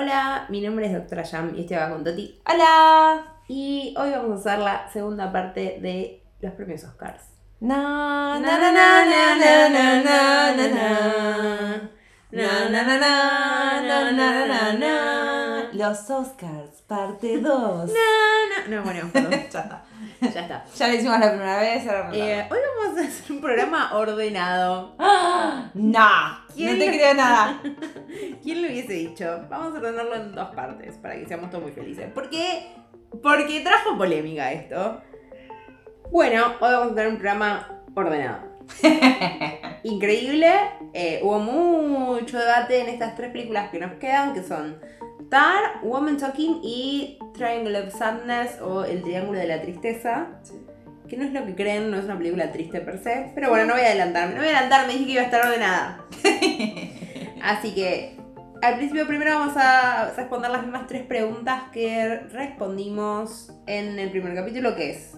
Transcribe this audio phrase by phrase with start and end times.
[0.00, 2.40] Hola, mi nombre es Doctora Jam y estoy acá con Toti.
[2.50, 3.22] ¡Hola!
[3.48, 7.22] Y hoy vamos a hacer la segunda parte de los premios Oscars.
[7.60, 11.90] Na, na, na, na, na, na, na, na, na, na.
[12.30, 12.96] Na, na, na,
[13.82, 15.70] na, na, na, na, na.
[15.74, 17.44] Los Oscars, parte 2.
[17.44, 19.30] No, no, no, bueno, perdón.
[19.30, 19.84] ya está.
[20.20, 20.64] ya está.
[20.76, 24.96] Ya lo hicimos la primera vez, ahora Eh, hoy vamos a hacer un programa ordenado.
[24.98, 25.70] ¡Ah!
[25.74, 26.30] ¡Nah!
[26.48, 27.62] No ¿Quién te creo nada.
[28.42, 29.46] ¿Quién lo hubiese dicho?
[29.48, 32.10] Vamos a ordenarlo en dos partes para que seamos todos muy felices.
[32.12, 32.72] ¿Por qué?
[33.22, 35.00] Porque trajo polémica esto.
[36.10, 38.50] Bueno, hoy vamos a tener un programa ordenado.
[39.84, 40.50] Increíble.
[40.92, 44.80] eh, hubo mucho debate en estas tres películas que nos quedan, que son
[45.30, 50.26] Tar, Woman Talking y Triangle of Sadness o El Triángulo de la Tristeza.
[51.08, 53.32] Que no es lo que creen, no es una película triste per se.
[53.34, 54.34] Pero bueno, no voy a adelantarme.
[54.34, 56.04] No voy a adelantarme, dije que iba a estar ordenada.
[57.42, 58.16] Así que
[58.62, 64.34] al principio primero vamos a responder las mismas tres preguntas que respondimos en el primer
[64.34, 65.16] capítulo, que es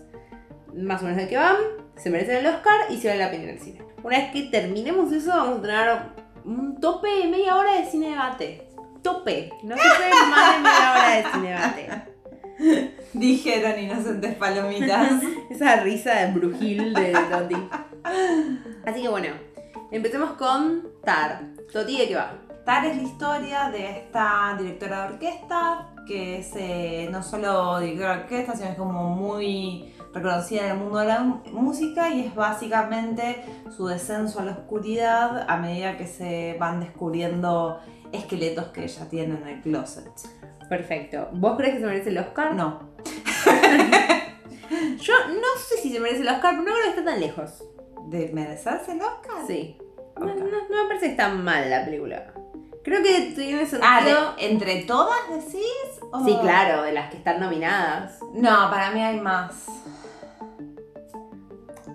[0.75, 1.57] más o menos de qué van,
[1.97, 3.83] se merecen el Oscar y si vale la pena ir al cine.
[4.03, 5.99] Una vez que terminemos eso, vamos a tener
[6.45, 8.72] un tope de media hora de cine debate.
[9.03, 9.51] Tope.
[9.63, 12.13] No se puede más de media hora de cine debate.
[13.13, 15.23] Dijeron inocentes palomitas.
[15.51, 17.69] Esa risa de Brujil de Toti.
[18.85, 19.29] Así que bueno,
[19.91, 21.43] empecemos con Tar.
[21.73, 22.39] Toti, ¿de qué va?
[22.65, 28.17] Tal es la historia de esta directora de orquesta, que es eh, no solo directora
[28.17, 31.21] de orquesta, sino es como muy reconocida en el mundo de la
[31.53, 33.45] música y es básicamente
[33.75, 37.81] su descenso a la oscuridad a medida que se van descubriendo
[38.13, 40.11] esqueletos que ella tiene en el closet.
[40.69, 41.29] Perfecto.
[41.33, 42.55] ¿Vos crees que se merece el Oscar?
[42.55, 42.91] No,
[45.01, 47.65] Yo no sé si se merece el Oscar, pero no creo que esté tan lejos.
[48.07, 49.45] ¿de merecerse el Oscar?
[49.47, 49.79] Sí.
[50.19, 50.39] No, Ok.
[50.39, 52.33] no- no me parece está mal la película.
[52.85, 53.83] Creo que tiene sentido.
[53.85, 55.63] Ah, ¿de- ¿entre todas decís?
[56.11, 58.19] o- Sí, claro, de las que están nominadas.
[58.35, 59.67] No, para mí hay más.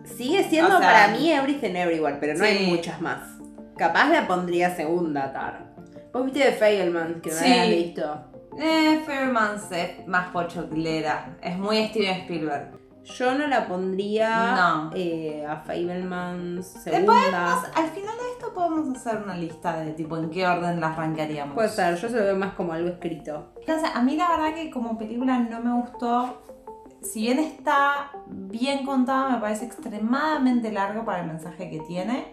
[0.06, 3.22] Sigue siendo O sea- para mí Everything Everywhere, pero no hay muchas más.
[3.77, 5.66] Capaz la pondría segunda, Tar.
[6.17, 7.45] Vos viste de Fableman, que no Sí.
[7.45, 8.17] habías visto.
[8.59, 11.38] Eh, Fairmans es más pochoclera.
[11.41, 12.72] Es muy Steven Spielberg.
[13.03, 14.89] Yo no la pondría No.
[14.94, 17.06] eh, a Fableman Le segunda.
[17.06, 20.97] podemos- al final de esto podemos hacer una lista de tipo en qué orden las
[20.97, 21.53] rankearíamos.
[21.53, 23.53] Puede ser, yo se lo veo más como algo escrito.
[23.59, 26.41] Entonces, a mí la verdad que como película no me gustó.
[27.01, 32.25] Si bien está bien contada, me parece extremadamente largo para el mensaje que tiene.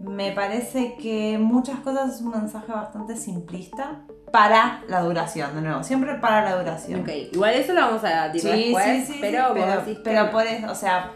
[0.00, 5.82] Me parece que muchas cosas es un mensaje bastante simplista para la duración, de nuevo,
[5.82, 7.00] siempre para la duración.
[7.00, 10.30] Ok, igual eso lo vamos a debatir Sí, después, sí, sí, pero, pero, pero no.
[10.30, 11.12] por eso, o sea,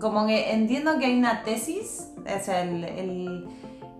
[0.00, 3.48] como que entiendo que hay una tesis, o sea, el, el-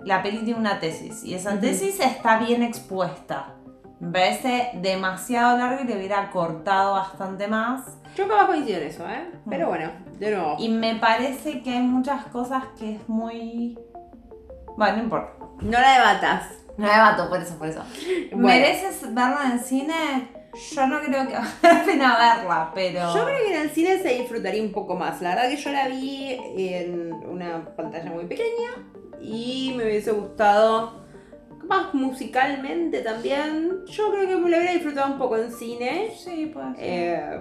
[0.05, 1.61] la peli tiene una tesis y esa Ujú.
[1.61, 3.55] tesis está bien expuesta.
[4.01, 7.83] Me parece demasiado largo y le hubiera cortado bastante más.
[8.17, 9.29] Yo capaz coincido en eso, ¿eh?
[9.51, 10.57] Pero bueno, de nuevo.
[10.61, 13.77] Y me parece que hay muchas cosas que es muy...
[14.79, 15.33] Bueno, no importa.
[15.61, 16.53] No la debatas.
[16.77, 17.83] No me bato por eso, por eso.
[18.31, 18.47] Bueno.
[18.47, 20.29] ¿Mereces verla en cine?
[20.73, 23.13] Yo no creo que valga la pena verla, pero...
[23.13, 25.21] Yo creo que en el cine se disfrutaría un poco más.
[25.21, 28.71] La verdad que yo la vi en una pantalla muy pequeña
[29.21, 31.05] y me hubiese gustado
[31.65, 33.85] más musicalmente también.
[33.87, 36.13] Yo creo que me lo hubiera disfrutado un poco en cine.
[36.17, 36.85] Sí, puede ser.
[36.85, 37.41] Eh,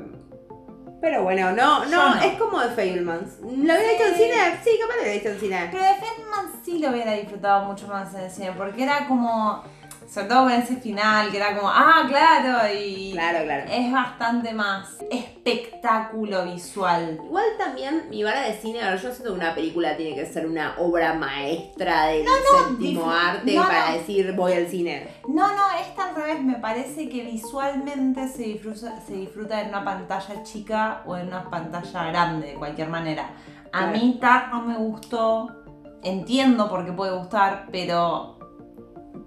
[1.02, 2.22] pero bueno, no, no, no.
[2.22, 3.40] es como de Fablemans.
[3.42, 4.24] ¿La hubiera visto en Sí.
[4.24, 4.60] cine?
[4.64, 5.70] Sí, capaz la hubiera visto en cine.
[5.72, 9.64] Pero de Fatman sí lo hubiera disfrutado mucho más en el cine, porque era como,
[10.08, 13.70] sobre todo con ese final, que era como, ah, claro, y Claro, claro.
[13.72, 17.20] es bastante más espectáculo visual.
[17.24, 20.26] Igual también mi vara de cine, a ver, yo siento que una película tiene que
[20.26, 23.94] ser una obra maestra del séptimo dif- arte no, para no.
[23.98, 25.08] decir voy al cine.
[25.28, 29.84] No, no, esta al revés, me parece que visualmente se disfruta, se disfruta en una
[29.84, 33.30] pantalla chica o en una pantalla grande, de cualquier manera.
[33.74, 33.92] A Claro.
[33.98, 35.64] mí Tar no me gustó,
[36.04, 38.37] entiendo por qué puede gustar, pero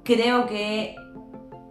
[0.04, 0.96] creo que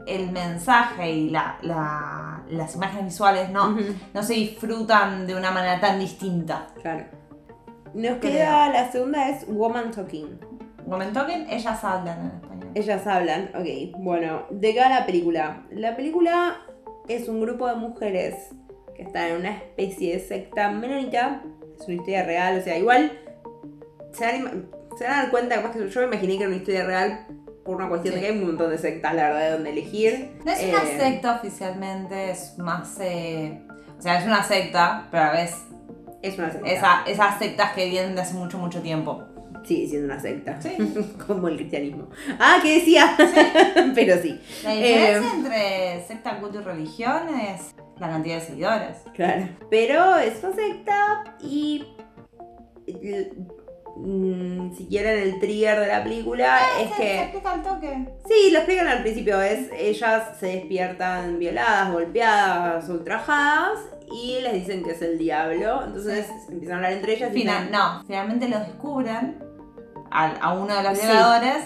[0.08, 3.78] el mensaje y la- la- las imágenes visuales no,
[4.24, 6.68] se disfrutan de una manera tan distinta.
[6.82, 7.06] Claro.
[7.94, 8.20] Nos Creo.
[8.20, 10.40] queda la segunda es Woman Talking.
[10.86, 12.72] Women Talking, ellas hablan en español.
[12.76, 13.98] Ellas hablan, ok.
[14.00, 15.64] Bueno, de qué va la película.
[15.72, 16.58] La película
[17.08, 18.50] es un grupo de mujeres
[18.96, 21.44] que están en una especie de secta menonita.
[21.80, 23.12] Es una historia real, o sea, igual
[24.12, 24.66] se van, a ima-
[24.98, 27.26] se van a dar cuenta, capaz que yo me imaginé que era una historia real
[27.70, 28.20] por una cuestión Sí.
[28.20, 30.32] de que hay un montón de sectas, la verdad, de donde elegir.
[30.44, 32.98] No es una Eh, secta oficialmente, es más...
[33.00, 33.62] eh,
[33.96, 35.54] o sea, es una secta, pero a la vez
[36.24, 36.68] Es una secta.
[36.68, 39.24] esa- esas sectas que vienen de hace mucho, mucho tiempo.
[39.64, 40.60] Sigue siendo una secta.
[40.60, 40.76] Sí.
[41.28, 42.10] Como el cristianismo.
[42.40, 43.16] Ah, ¿qué decía?
[43.96, 44.42] Pero sí.
[44.64, 48.98] La diferencia entre secta, culto y religión es la cantidad de seguidores.
[49.14, 49.48] Claro.
[49.70, 51.86] Pero es una secta y.
[54.00, 57.22] mm, Si quieren el trigger de la película, es Se que.
[57.22, 58.08] explica al toque.
[58.28, 63.80] Sí, lo explican al principio, es ellas se despiertan violadas, golpeadas, ultrajadas
[64.12, 65.84] y les dicen que es el diablo.
[65.86, 69.44] Entonces empiezan a hablar entre ellas y Final, no, finalmente lo descubren
[70.12, 71.06] a, uno de los Sí.
[71.06, 71.64] violadores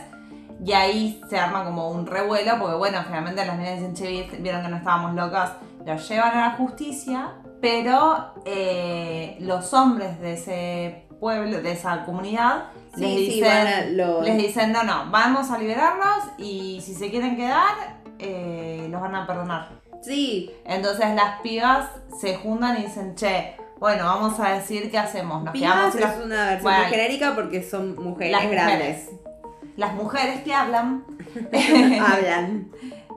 [0.66, 4.38] y ahí se arma como un revuelo porque bueno, finalmente las niñas dicen, che, vi-
[4.42, 5.54] vieron que no estábamos locas,
[5.86, 12.66] los llevan a la justicia, pero eh, los hombres de ese pueblo, de esa comunidad,
[12.96, 16.94] Sí, les, dicen, van a- lo- les dicen, no, no, vamos a liberarlos y si
[16.94, 17.75] se quieren quedar,
[18.20, 19.70] eh, los van a perdonar.
[20.02, 21.88] Sí, Entonces las pibas
[22.20, 25.44] se juntan y dicen, che, bueno, vamos a decir qué hacemos.
[25.44, 29.10] Nos Pibas quedamos es una versión Bueno, genérica porque son mujeres las grandes.
[29.78, 31.06] las mujeres que hablan.
[32.02, 32.70] Hablan.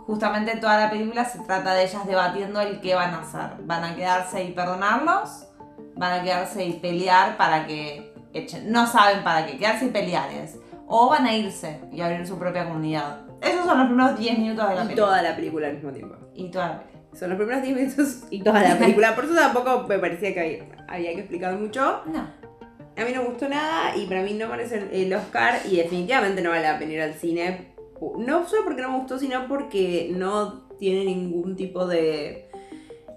[0.06, 3.50] Justamente toda la película se trata de ellas debatiendo el qué van a hacer.
[3.64, 5.48] ¿Van a quedarse y perdonarlos?
[5.96, 8.70] ¿Van a quedarse y pelear para que echen?
[8.70, 10.58] No saben para qué, quedarse y pelear es.
[10.86, 13.22] O van a irse y abrir su propia comunidad.
[13.40, 15.06] Esos son los primeros 10 minutos de la Y película.
[15.06, 16.16] toda la película al mismo tiempo.
[16.34, 16.96] Y toda la película.
[17.18, 19.14] Son los primeros 10 minutos y toda la película.
[19.14, 22.02] Por eso tampoco me parecía que había, había que explicar mucho.
[22.06, 22.20] No.
[22.98, 26.40] A mí no me gustó nada y para mí no merece el Oscar y definitivamente
[26.42, 27.74] no vale la pena ir al cine.
[28.18, 32.45] No solo porque no me gustó, sino porque no tiene ningún tipo de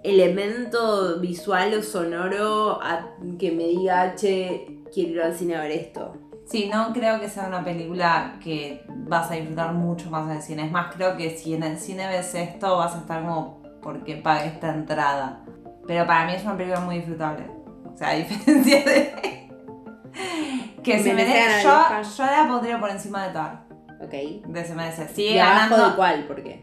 [0.02, 5.72] elemento visual o sonoro a- que me diga, che, quiero ir al cine a ver
[5.72, 6.12] esto.
[6.46, 10.42] Sí, no creo que sea una película que vas a disfrutar mucho más en el
[10.42, 10.64] cine.
[10.66, 14.16] Es más, creo que si en el cine ves esto vas a estar como porque
[14.16, 15.44] pague esta entrada.
[15.86, 17.46] Pero para mí es una película muy disfrutable.
[17.92, 19.48] O sea, a diferencia de...
[20.82, 21.70] que se Merece Yo,
[22.16, 23.64] yo la pondría por encima de Tar.
[24.02, 24.12] Ok.
[24.46, 25.08] De se merece.
[25.08, 25.90] Sigue ¿Y abajo ganando...
[25.90, 26.24] de cuál?
[26.26, 26.62] ¿Por qué?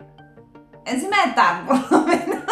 [0.86, 2.44] Encima de Tar, por lo menos.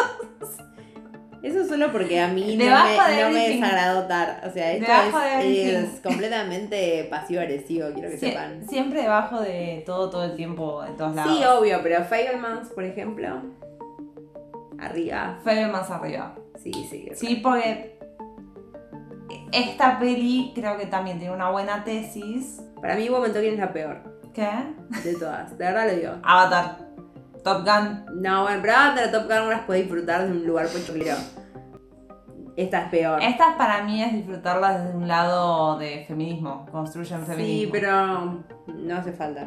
[1.46, 4.42] Eso solo porque a mí no me, de no me desagradó Tar.
[4.48, 8.68] O sea, esto de es, es completamente pasivo-agresivo, quiero que Sie- sepan.
[8.68, 11.38] siempre debajo de todo, todo el tiempo, en todos lados.
[11.38, 13.28] Sí, obvio, pero Fablemans, por ejemplo,
[14.80, 15.40] arriba.
[15.72, 16.36] Más arriba.
[16.62, 17.10] Sí, sí.
[17.14, 17.98] Sí, porque
[19.52, 22.62] esta peli creo que también tiene una buena tesis.
[22.82, 23.98] Para mí, Woman Talking es la peor
[24.34, 24.50] ¿Qué?
[25.04, 25.58] de todas.
[25.58, 26.12] De verdad lo digo.
[26.24, 26.78] Avatar.
[27.46, 28.22] Top Gun.
[28.22, 31.16] No, bueno, pero antes la Top Gun no las puedes disfrutar de un lugar pochoclero.
[32.58, 33.22] Esta es peor.
[33.22, 36.66] Esta para mí es disfrutarla desde un lado de feminismo.
[36.72, 37.64] Construyen feminismo.
[37.66, 39.42] Sí, pero no hace falta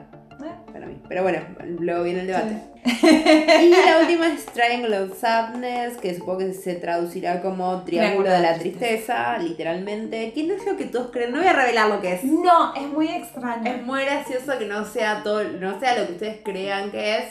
[0.44, 1.00] Eh, para mí.
[1.08, 1.40] Pero bueno,
[1.80, 2.62] luego viene el debate.
[2.84, 3.06] sí.
[3.62, 8.40] Y la última es Triangle of Sadness, que supongo que se traducirá como Triángulo de
[8.40, 10.32] la Tristeza, literalmente.
[10.34, 12.24] Que no es lo que todos creen, no voy a revelar lo que es.
[12.24, 13.64] No, es muy extraño.
[13.72, 17.24] Es muy gracioso que no sea todo, no sea lo que ustedes crean que es.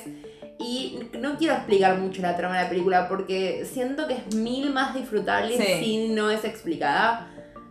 [0.59, 4.71] Y no quiero explicar mucho la trama de la película porque siento que es mil
[4.73, 5.83] más disfrutable Sí.
[5.83, 7.27] si no es explicada.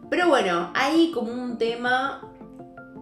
[0.08, 2.22] Pero bueno, hay como un tema.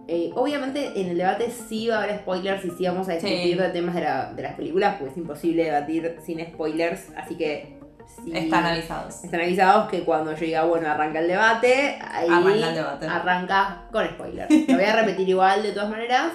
[0.07, 3.41] eh, obviamente en el debate sí va a haber spoilers y sí vamos a discutir
[3.41, 3.55] Sí.
[3.55, 7.07] de temas de, la- de las películas, pues es imposible debatir sin spoilers.
[7.17, 7.79] Así que
[8.23, 9.23] sí, Están avisados.
[9.23, 13.07] están avisados que cuando yo diga, bueno, arranca el debate, ahí Arranca el debate.
[13.07, 14.51] arranca con spoilers.
[14.67, 16.33] Lo voy a repetir igual de todas maneras,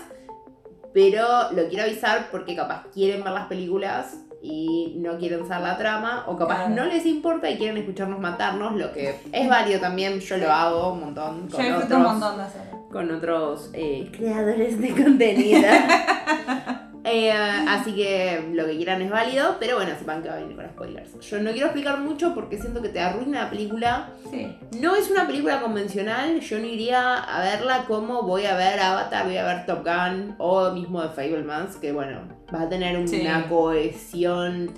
[0.93, 5.77] pero lo quiero avisar porque capaz quieren ver las películas y no quieren saber la
[5.79, 6.75] trama, o capaz Claro.
[6.75, 10.93] no les importa y quieren escucharnos matarnos, lo que es válido también, yo lo hago
[10.95, 12.89] un montón con otros, un montón de hacerlo.
[12.91, 15.69] con otros eh, creadores de contenido.
[17.05, 20.55] Eh, así que lo que quieran es válido, pero bueno, sepan que va a venir
[20.57, 21.19] con spoilers.
[21.21, 24.11] Yo no quiero explicar mucho porque siento que te arruina la película.
[24.31, 24.55] Sí.
[24.81, 29.25] No es una película convencional, yo no iría a verla como voy a ver Avatar,
[29.25, 32.21] voy a ver Top Gun o mismo de Fablemans, que bueno,
[32.55, 33.27] va a tener una Sí.
[33.49, 34.71] cohesión.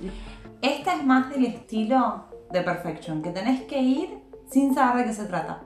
[0.61, 4.09] Esta es más del estilo de Perfection, que tenés que ir
[4.51, 5.63] sin saber de qué se trata.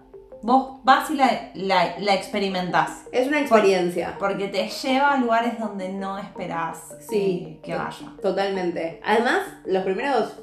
[0.47, 3.03] Vos vas y la, la, la experimentás.
[3.11, 4.17] Es una experiencia.
[4.17, 8.13] Porque te lleva a lugares donde no esperás Sí, eh, que vaya.
[8.23, 9.01] Totalmente.
[9.05, 10.39] Además, los primeros.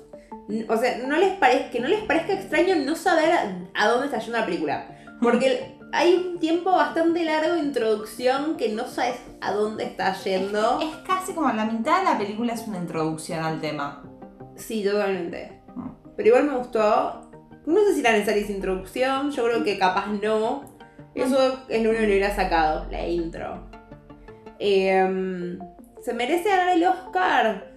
[0.68, 3.32] O sea, no les parez- que no les parezca extraño no saber
[3.74, 4.88] a, dónde está yendo la película.
[5.22, 10.82] Porque hay un tiempo bastante largo de introducción que no sabes a dónde está yendo.
[10.82, 14.04] Es casi como la mitad de la película es una introducción al tema.
[14.58, 15.62] Sí, totalmente.
[15.78, 15.90] Mm.
[16.18, 17.23] Pero igual me gustó.
[17.66, 20.64] No sé si era necesaria esa introducción, yo creo que capaz no.
[21.16, 23.70] Eso es lo único que le hubiera sacado, la intro.
[24.60, 25.60] Em,
[26.02, 27.72] ¿Se merece ganar el Oscar?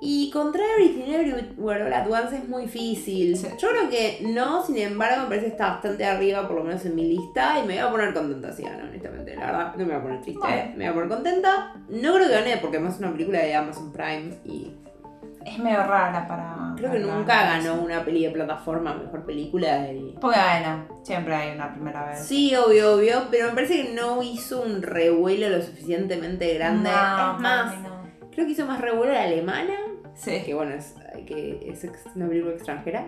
[0.00, 3.36] Y contra Everything Everywhere All At Once es muy difícil.
[3.36, 3.48] Sí.
[3.58, 6.84] Yo creo que no, sin embargo, me parece que está bastante arriba, por lo menos
[6.84, 9.34] en mi lista, y me voy a poner contenta si gana, honestamente.
[9.36, 10.70] La verdad, no me voy a poner triste, Bueno.
[10.76, 11.74] me voy a poner contenta.
[11.88, 14.70] No creo que gane porque además es una película de Amazon Prime y
[15.46, 16.74] Es medio rara para.
[16.76, 19.90] creo que nunca ganó una peli de plataforma mejor película.
[19.92, 20.16] Y...
[20.20, 22.18] Porque bueno, siempre hay una primera vez.
[22.26, 26.90] Sí, obvio, obvio, pero me parece que no hizo un revuelo lo suficientemente grande.
[26.90, 28.02] No, es más, no.
[28.32, 29.74] creo que hizo más revuelo la alemana
[30.14, 30.42] Sí.
[30.44, 30.94] que bueno, es,
[31.26, 33.06] que es una película extranjera.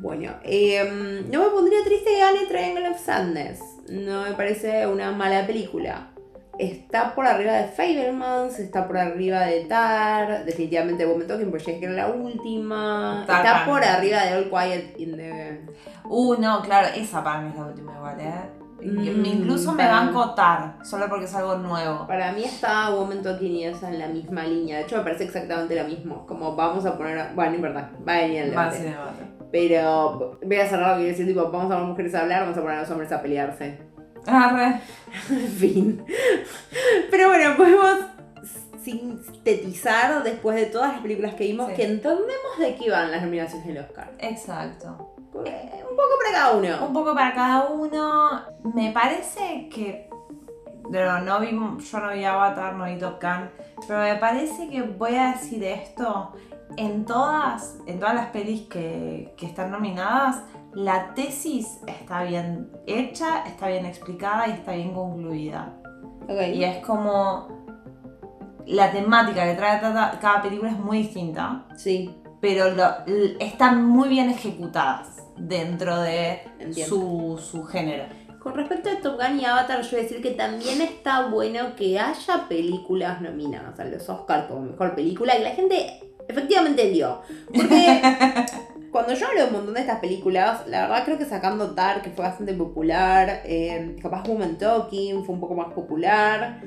[0.00, 3.60] Bueno, eh, no me pondría triste que gane Triangle of Sadness.
[3.88, 6.10] No me parece una mala película.
[6.58, 11.78] Está por arriba de Fablemans, está por arriba de Tar, definitivamente Woman Talking, porque ya
[11.78, 13.22] que era la última.
[13.26, 15.60] Tar está por arriba de All Quiet in the...
[16.04, 18.34] Uh, no, claro, esa para mí es la última igual, ¿eh?
[18.80, 22.06] Mm, Incluso me banco Tar, solo porque es algo nuevo.
[22.06, 24.78] Para mí está Woman Talking y esa en la misma línea.
[24.78, 26.26] De hecho, me parece exactamente lo mismo.
[26.26, 27.34] Como vamos a poner...
[27.34, 28.76] Bueno, no importa, va a venir el Va, debate.
[28.78, 29.24] sí, debate.
[29.50, 32.42] Pero voy a cerrar lo que quiero decir, tipo, vamos a ver mujeres a hablar,
[32.42, 33.87] vamos a poner a los hombres a pelearse.
[34.28, 34.80] Arre.
[35.30, 36.04] En fin.
[37.10, 37.96] Pero bueno, podemos
[38.82, 41.74] sintetizar después de todas las películas que vimos Sí.
[41.76, 44.10] que entendemos de qué van las nominaciones del Oscar.
[44.18, 45.14] Exacto.
[45.44, 46.86] Eh, Un poco para cada uno.
[46.86, 48.40] Un poco para cada uno.
[48.74, 50.08] Me parece que.
[50.90, 53.50] No, no vi, yo no vi Avatar, no vi Top Gun,
[53.86, 56.32] pero me parece que voy a decir esto.
[56.76, 60.42] En todas, en todas las pelis que, que están nominadas,
[60.78, 65.74] la tesis está bien hecha, está bien explicada y está bien concluida.
[66.24, 66.40] Ok.
[66.54, 67.48] Y es como.
[68.66, 72.96] La temática que trae cada, película es muy distinta, Sí, pero lo-
[73.40, 75.08] están muy bien ejecutadas
[75.38, 76.42] dentro de
[76.86, 78.04] su, su género.
[78.40, 81.74] Con respecto a Top Gun y Avatar, yo voy a decir que también está bueno
[81.76, 87.22] que haya películas nominadas a los Oscars como mejor película y la gente efectivamente vio.
[87.46, 88.02] Porque
[88.90, 92.02] cuando yo hablo de un montón de estas películas, la verdad creo que sacando Tar,
[92.02, 96.60] que fue bastante popular, eh, capaz Woman Talking fue un poco más popular,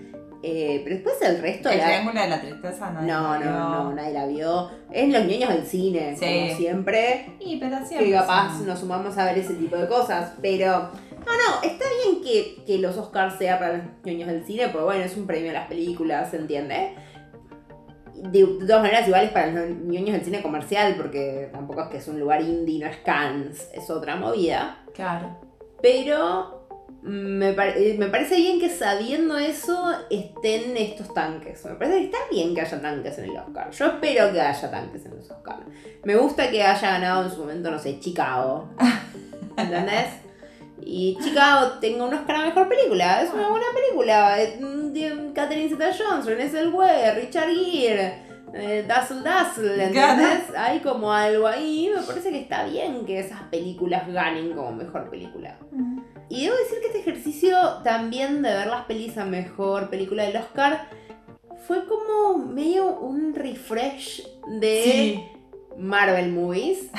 [0.44, 3.94] eh, pero después el resto El la- triángulo de la tristeza no No, no, no,
[3.94, 4.70] nadie la vio.
[4.92, 6.26] Es los niños del cine, Sí.
[6.26, 10.34] como siempre Y pero siempre que capaz nos sumamos a ver ese tipo de cosas,
[10.42, 10.90] pero
[11.26, 14.86] no, no, está bien que, que los Oscars sea para los niños del cine, porque
[14.86, 16.96] bueno, es un premio a las películas, ¿se entiende?
[18.24, 21.88] De, de todas maneras, igual es para los niños del cine comercial, porque tampoco es
[21.90, 24.84] que es un lugar indie, no es Cannes, es otra movida.
[24.94, 25.38] Claro.
[25.82, 26.68] Pero
[27.02, 31.66] me, pare- me parece bien que sabiendo eso estén estos tanques.
[31.66, 33.72] Me parece que está bien que haya tanques en el Oscar.
[33.72, 35.66] Yo espero que haya tanques en los Oscars.
[36.04, 38.70] Me gusta que haya ganado en su momento, no sé, Chicago.
[39.58, 40.08] ¿Entendés?
[40.84, 43.22] Y Chicago tenga un Oscar a mejor película.
[43.22, 44.42] Es una buena película.
[44.42, 48.24] Eh, de Catherine Zeta Johnson, Renée Zellweger, Richard Gere,
[48.54, 50.44] eh, Dazzle Dazzle, ¿entendés?
[50.58, 51.90] Hay como algo ahí.
[51.96, 55.58] Me parece que está bien que esas películas ganen como mejor película.
[56.30, 60.38] Y debo decir que este ejercicio también de ver las pelis a mejor película del
[60.38, 60.88] Oscar
[61.68, 65.26] fue como medio un refresh de Sí.
[65.78, 66.90] Marvel movies.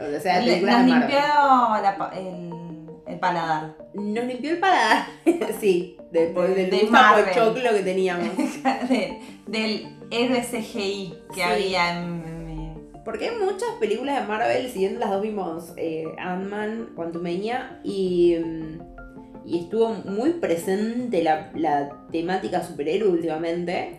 [0.00, 0.80] O sea, Le- de la
[2.16, 2.50] el,
[3.06, 3.76] el paladar.
[3.94, 5.06] Nos limpió el paladar.
[5.60, 8.30] sí, después del De pochoclo que teníamos.
[8.88, 11.40] De- del héroe CGI que Sí.
[11.42, 16.90] había en, Porque hay muchas películas de Marvel, si bien las dos vimos eh, Ant-Man,
[16.96, 18.78] Quantumania, y, mm,
[19.46, 23.98] y estuvo muy presente la, la temática superhéroe últimamente.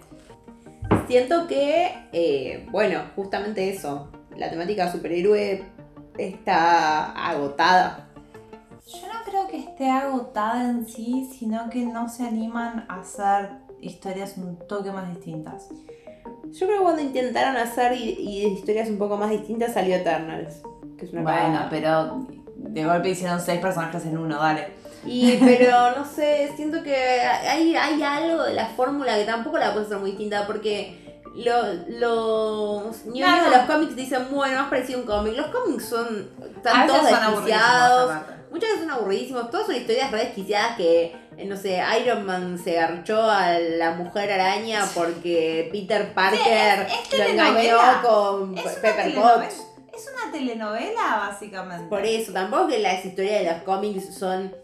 [1.07, 5.63] Siento que, eh, bueno, justamente eso, la temática superhéroe
[6.17, 8.04] está agotada.
[9.35, 13.49] Creo que esté agotada en sí, sino que no se animan a hacer
[13.81, 15.67] historias un toque más distintas.
[16.53, 20.61] Yo creo que cuando intentaron hacer y, y historias un poco más distintas salió Eternals,
[20.97, 21.69] que es una Bueno, cagada.
[21.69, 24.69] pero de golpe hicieron seis personajes en uno, dale.
[25.05, 29.73] Y, pero no sé, siento que hay, hay algo de la fórmula que tampoco la
[29.73, 33.11] puede ser muy distinta porque lo- los no.
[33.51, 35.33] de los cómics dicen, bueno, más parecido a un cómic.
[35.35, 38.11] Los cómics son están todos desquiciados.
[38.55, 42.57] Muchas veces son aburridísimos, todas son historias re desquiciadas que, eh, no sé, Iron Man
[42.57, 49.13] se garchó a la mujer araña porque Peter Parker es lo engañó con Es Pepper.
[49.13, 49.61] Potts.
[49.93, 51.89] Es una telenovela, básicamente.
[51.89, 54.55] Por eso, tampoco que las historias de los cómics son.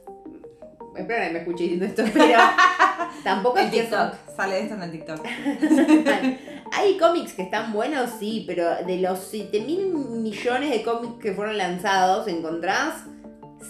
[0.95, 2.39] Espero que me escuché diciendo esto, pero
[3.25, 3.81] tampoco es que.
[3.81, 5.25] TikTok, sale esto en el TikTok.
[6.71, 11.33] Hay cómics que están buenos, sí, pero de los 7 mil millones de cómics que
[11.33, 13.03] fueron lanzados, encontrás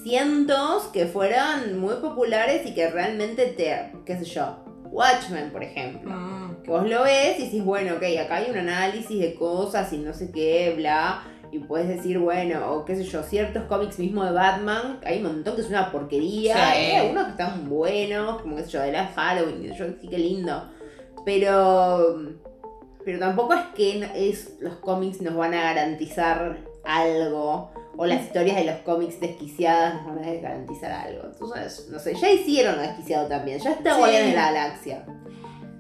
[0.04, 3.92] cientos que fueron muy populares y que realmente te.
[4.06, 4.64] qué sé yo.
[4.86, 6.12] Watchmen, por ejemplo.
[6.12, 6.64] Mm.
[6.64, 9.98] Que vos lo ves y decís, bueno, ok, acá hay un análisis de cosas y
[9.98, 11.24] no sé qué, bla.
[11.52, 15.24] Y puedes decir, bueno, o qué sé yo, ciertos cómics mismo de Batman, hay un
[15.24, 16.54] montón que es una porquería.
[16.54, 16.60] Sí.
[16.62, 20.18] Hay algunos que están buenos, como qué sé yo, de la Halloween, yo sí que
[20.18, 20.70] lindo.
[21.26, 22.38] Pero.
[23.04, 27.72] Pero tampoco es que es, los cómics nos van a garantizar algo.
[27.98, 31.26] O las historias de los cómics desquiciadas nos van a garantizar algo.
[31.26, 33.60] Entonces, no sé, ya hicieron lo desquiciado también.
[33.60, 34.12] Ya está Sí.
[34.12, 35.06] De la Galaxia.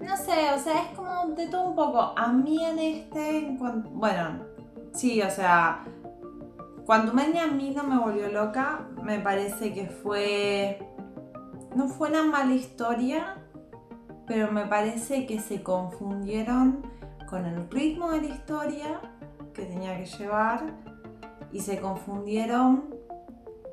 [0.02, 2.14] No sé, o sea, es como de todo un poco.
[2.18, 4.46] A mí en este, en bueno,
[4.94, 5.86] sí, o sea,
[6.86, 8.88] Quantumania a mí no me volvió loca.
[9.02, 10.80] Me parece que fue.
[11.76, 13.38] No fue una mala historia,
[14.28, 16.86] pero me parece que se confundieron
[17.30, 19.00] con el ritmo de la historia
[19.54, 20.74] que tenía que llevar
[21.52, 22.94] y se confundieron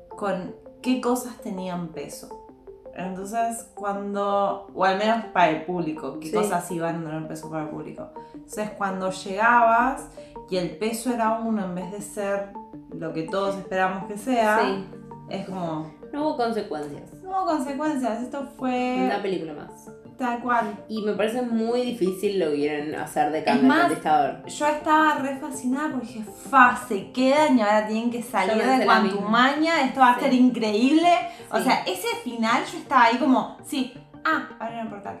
[0.09, 2.47] con qué cosas tenían peso.
[2.95, 6.35] Entonces, cuando, o al menos para el público, qué Sí.
[6.35, 8.09] cosas iban a tener peso para el público.
[8.33, 10.09] Entonces, cuando llegabas
[10.49, 12.49] y el peso era uno en vez de ser
[12.91, 14.85] lo que todos esperamos que sea, Sí.
[15.29, 17.13] es como, No hubo consecuencias.
[17.23, 19.89] no hubo consecuencias, esto fue Una película más.
[20.19, 20.83] Tal cual.
[20.87, 24.45] Y me parece muy difícil lo que quieren hacer de cambio más, contestador.
[24.45, 28.85] Yo estaba re fascinada porque dije, fa, se quedan y ahora tienen que salir de.
[28.85, 30.21] Quantumania, esto va a Sí.
[30.25, 31.09] ser increíble.
[31.51, 35.19] O sea, ese final yo estaba ahí como, sí, ah, abrieron el portal.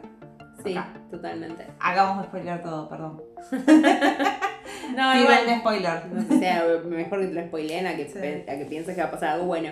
[0.63, 0.89] Sí, acá.
[1.09, 1.65] totalmente.
[1.79, 3.21] Hagamos spoiler todo, perdón.
[4.95, 5.59] No, Tiren igual.
[5.59, 6.05] spoiler.
[6.11, 8.19] No sé si sea mejor que te lo spoileen a que, Sí.
[8.19, 9.69] pe- a que pienses que va a pasar algo bueno.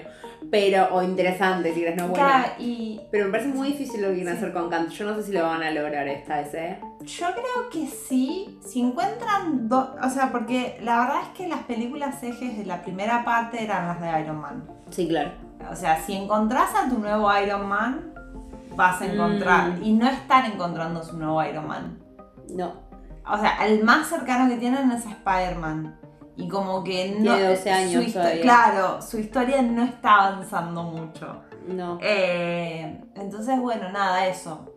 [0.51, 2.23] Pero, o interesante, si crees no bueno.
[2.23, 4.37] Claro, y Pero me parece muy difícil lo que quieren Sí.
[4.37, 4.89] hacer con Kant.
[4.91, 6.79] Yo no sé si lo van a lograr esta vez, ¿eh?
[7.03, 11.61] yo creo que sí, si encuentran dos, o sea, porque la verdad es que las
[11.63, 14.63] películas ejes de la primera parte eran las de Iron Man.
[14.89, 15.31] Sí, claro.
[15.71, 18.13] O sea, si encontrás a tu nuevo Iron Man,
[18.75, 19.69] vas a encontrar.
[19.79, 19.83] Mm.
[19.83, 21.97] Y no están encontrando su nuevo Iron Man.
[22.53, 22.86] No.
[23.29, 25.99] O sea, el más cercano que tienen es Spider-Man.
[26.35, 27.35] Y como que no.
[27.35, 28.41] Tiene 12 años su todavía.
[28.41, 31.41] Claro, su historia no está avanzando mucho.
[31.67, 31.97] No.
[32.01, 34.73] Eh, entonces, bueno, nada, eso.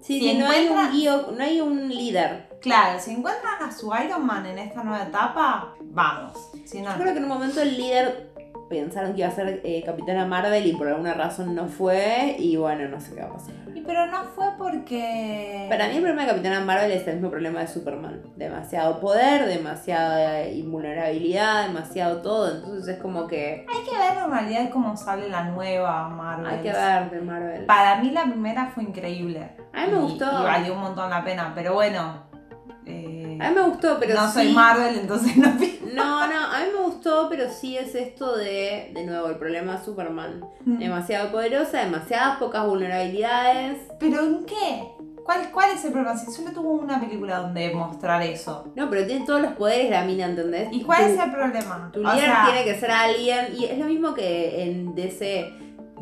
[0.00, 2.58] Sí, si sí, no hay un guío, no hay un líder.
[2.62, 6.50] Claro, si encuentran a su Iron Man en esta nueva etapa, vamos.
[6.64, 8.29] Si no, Yo creo que en un momento el líder
[8.70, 12.36] pensaron que iba a ser eh, Capitana Marvel y por alguna razón no fue.
[12.38, 13.54] Y bueno, no sé qué va a pasar.
[13.74, 15.66] Y pero no fue porque.
[15.68, 18.22] Para mí el problema de Capitana Marvel es el mismo problema de Superman.
[18.36, 22.54] Demasiado poder, demasiada invulnerabilidad, demasiado todo.
[22.56, 26.46] Entonces es como que Hay que ver en realidad cómo sale la nueva Marvel.
[26.46, 27.66] hay que ver de Marvel.
[27.66, 29.50] Para mí la primera fue increíble.
[29.72, 30.24] A mí me Y- gustó.
[30.40, 32.28] Y valió un montón la pena, pero bueno.
[32.86, 34.32] eh, A mí me gustó, pero no sí.
[34.34, 35.48] soy Marvel, entonces no.
[35.90, 39.76] No, no, a mí me gustó, pero sí es esto de, de nuevo, el problema
[39.76, 40.40] de Superman.
[40.64, 43.78] Demasiado poderosa, demasiadas pocas vulnerabilidades.
[43.98, 44.84] ¿Pero en qué?
[45.24, 46.16] ¿Cuál, ¿Cuál es el problema?
[46.16, 48.70] Si solo tuvo una película donde mostrar eso.
[48.76, 50.68] No, pero tiene todos los poderes la mina, ¿entendés?
[50.72, 51.90] ¿Y cuál Tu- es el problema?
[51.92, 55.52] Tu O líder sea, tiene que ser alguien, y es lo mismo que en DC.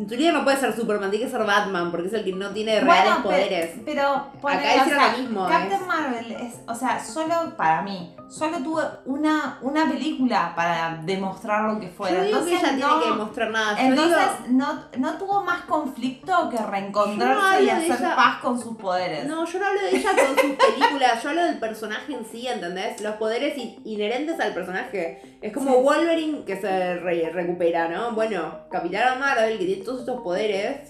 [0.07, 2.51] Tu líder no puede ser Superman, tiene que ser Batman, porque es el que no
[2.51, 3.71] tiene bueno, reales poderes.
[3.85, 4.03] Pero,
[4.43, 8.83] Acá hicieron lo mismo, Captain es- Marvel es, o sea, solo para mí, solo tuvo
[9.07, 12.19] una, una película para demostrar lo que fuera.
[12.19, 13.77] Yo digo que entonces ella no, tiene que demostrar nada.
[13.77, 18.39] Yo Entonces digo, no, no tuvo más conflicto que no reencontrarse y hacer ella- paz
[18.41, 19.27] con sus poderes.
[19.27, 22.47] no, yo no hablo de ella con sus películas, yo hablo del personaje en sí,
[22.47, 23.01] ¿entendés?
[23.01, 25.39] Los poderes inherentes al personaje.
[25.41, 25.83] Es como Sí.
[25.83, 28.13] Wolverine que se re- recupera, ¿no?
[28.13, 30.89] Bueno, Capitana Marvel, que tiene todos estos poderes,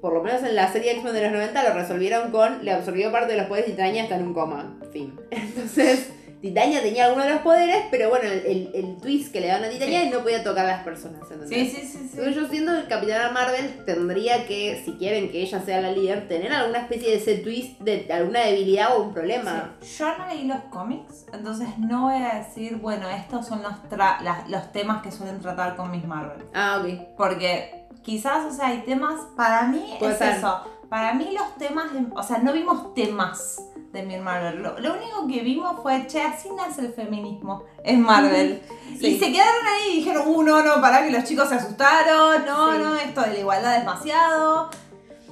[0.00, 3.12] por lo menos en la serie X-Men de los 90 lo resolvieron con, le absorbió
[3.12, 4.78] parte de los poderes y Titania está en un coma.
[4.92, 5.18] Fin.
[5.30, 9.48] Entonces, Titania tenía algunos de los poderes, pero bueno, el, el- el twist que le
[9.48, 10.06] dan a Titania Sí.
[10.06, 11.48] es no podía tocar a las personas, ¿entendés?
[11.48, 12.08] Sí, sí, sí, sí.
[12.16, 16.28] Entonces yo siento que Capitana Marvel tendría que, si quieren que ella sea la líder,
[16.28, 19.74] tener alguna especie de ese twist de alguna debilidad o un problema.
[19.80, 19.96] Sí.
[19.98, 24.20] Yo no leí los cómics, entonces no voy a decir, bueno, estos son los, tra-
[24.22, 26.44] las- los temas que suelen tratar con Miss Marvel.
[26.54, 27.16] Ah, ok.
[27.16, 30.36] Porque quizás, o sea, hay temas, para mí Puede es ser.
[30.38, 30.60] eso.
[30.88, 34.62] Para mí los temas, de- o sea, no vimos temas de Miss Marvel.
[34.62, 38.62] Lo, lo único que vimos fue, che, así nace el feminismo en Marvel.
[38.98, 39.06] Sí.
[39.08, 42.44] Y se quedaron ahí y dijeron, uh, no, no, para que los chicos se asustaron,
[42.46, 42.78] no, Sí.
[42.82, 44.70] no, esto de la igualdad es demasiado.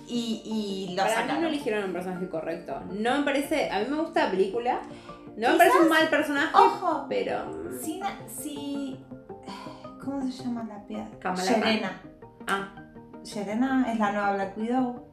[0.06, 2.80] Y, y lo Para mí no eligieron un personaje correcto.
[2.92, 4.82] No me parece, a mí me gusta la película.
[5.36, 7.50] No me parece un mal personaje, Ojo, pero...
[7.82, 8.00] si,
[8.40, 9.00] si-
[10.04, 11.34] ¿Cómo se llama la piedra?
[11.36, 12.00] Serena.
[12.48, 12.68] Ah,
[13.24, 15.12] Serena es la nueva Black Widow.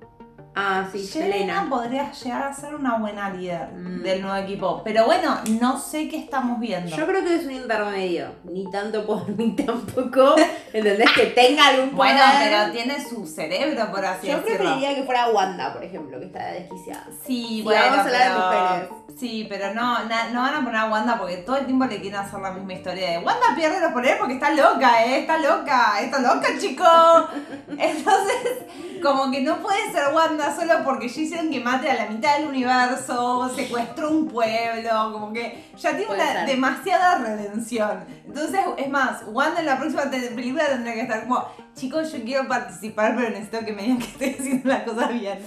[0.56, 1.68] Ah, sí, Yelena Selena.
[1.70, 4.04] podría llegar a ser una buena líder Mm.
[4.04, 4.82] del nuevo equipo.
[4.84, 6.96] Pero bueno, no sé qué estamos viendo.
[6.96, 8.28] Yo creo que es un intermedio.
[8.44, 10.36] Ni tanto poder, ni tampoco.
[10.72, 11.12] ¿Entendés?
[11.13, 12.16] Que tenga algún poder.
[12.16, 14.58] bueno, pero tiene su cerebro, por así Yo decirlo.
[14.60, 17.08] preferiría que fuera Wanda, por ejemplo, que está desquiciada.
[17.26, 18.89] Sí, Si bueno, vamos a hablar de mujeres.
[19.20, 22.00] Sí, pero no, na- no van a poner a Wanda porque todo el tiempo le
[22.02, 25.20] quieren hacer la misma historia de Wanda pierde los poderes porque está loca, ¿eh?
[25.20, 26.84] Está loca, está loca, chico.
[27.70, 28.63] Entonces,
[29.02, 32.38] como que no puede ser Wanda solo porque ya hicieron que mate a la mitad
[32.38, 36.48] del universo, secuestró un pueblo, como que ya tiene una ser.
[36.48, 38.06] demasiada redención.
[38.26, 42.48] Entonces, es más, Wanda en la próxima película tendría que estar como, chicos, yo quiero
[42.48, 45.40] participar, pero necesito que me digan que estoy haciendo las cosas bien.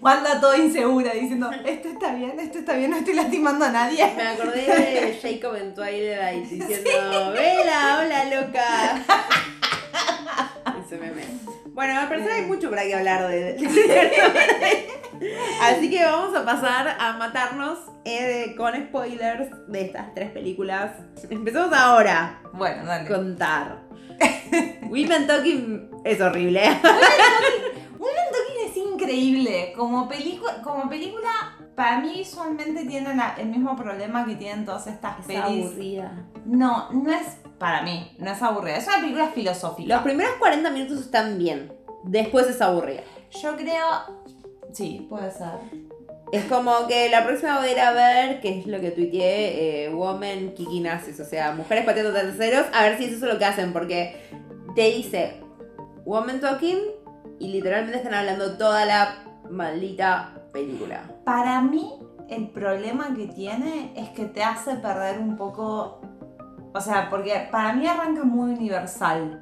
[0.00, 4.12] Wanda toda insegura, diciendo, esto está bien, esto está bien, no estoy lastimando a nadie.
[4.16, 9.04] Me acordé de Jacob en Twilight diciendo, Vela, hola loca.
[10.84, 11.53] Ese meme.
[11.74, 13.56] Bueno, me parece que hay mucho para que hablar de,
[15.62, 20.92] Así que vamos a pasar a matarnos eh, con spoilers de estas tres películas.
[21.28, 23.08] Empezamos ahora Bueno, dale.
[23.08, 23.80] contar.
[24.88, 26.60] Women Talking es horrible.
[27.98, 29.72] Women Talking es increíble.
[29.76, 31.30] Como, película,
[31.74, 35.66] para mí visualmente tiene la- el mismo problema que tienen todas estas Es pelis.
[35.66, 36.24] aburrida.
[36.44, 38.76] No, no es para mí, no es aburrida.
[38.76, 39.94] Es una película filosófica.
[39.94, 41.72] Los primeros 40 minutos están bien.
[42.02, 43.00] Después es aburrida.
[43.42, 43.86] Yo creo.
[44.74, 45.48] Sí, puede ser.
[46.30, 49.86] Es como que la próxima voy a ir a ver, que es lo que tuiteé,
[49.86, 53.46] eh, Woman Kiki o sea, mujeres pateando terceros, a ver si es eso lo que
[53.46, 54.14] hacen, porque
[54.74, 55.40] te dice
[56.04, 56.80] Woman Talking
[57.38, 61.04] y literalmente están hablando toda la maldita película.
[61.24, 61.94] Para mí,
[62.28, 66.00] el problema que tiene es que te hace perder un poco.
[66.74, 69.40] O sea, porque para mí arranca muy universal.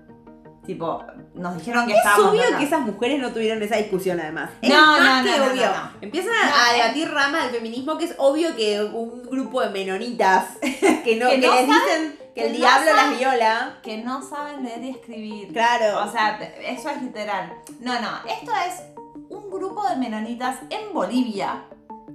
[0.66, 1.02] Tipo,
[1.34, 2.58] nos dijeron que Es estábamos obvio locas.
[2.60, 4.50] que esas mujeres no tuvieron esa discusión además.
[4.60, 5.70] Es No, más no, que no, obvio.
[6.02, 10.44] Empiezan a, es- debatir ramas del feminismo que es obvio que un grupo de menonitas
[10.60, 13.78] que no, Que que les dicen que que el diablo las viola.
[13.82, 15.52] Que no saben leer y escribir.
[15.52, 16.04] Claro.
[16.04, 17.52] O sea, eso es literal.
[17.80, 18.82] No, no, esto es
[19.30, 21.64] un grupo de menonitas en Bolivia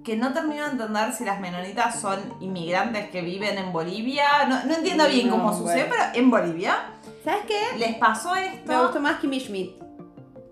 [0.04, 4.46] que no termino de entender si las menonitas son inmigrantes que viven en Bolivia.
[4.48, 5.96] No, no entiendo bien No, cómo sucede, bueno.
[6.14, 6.76] pero en Bolivia
[7.24, 7.78] ¿Sabes qué?
[7.78, 8.82] les pasó Me esto.
[8.84, 9.72] gustó más Kimmy Schmidt.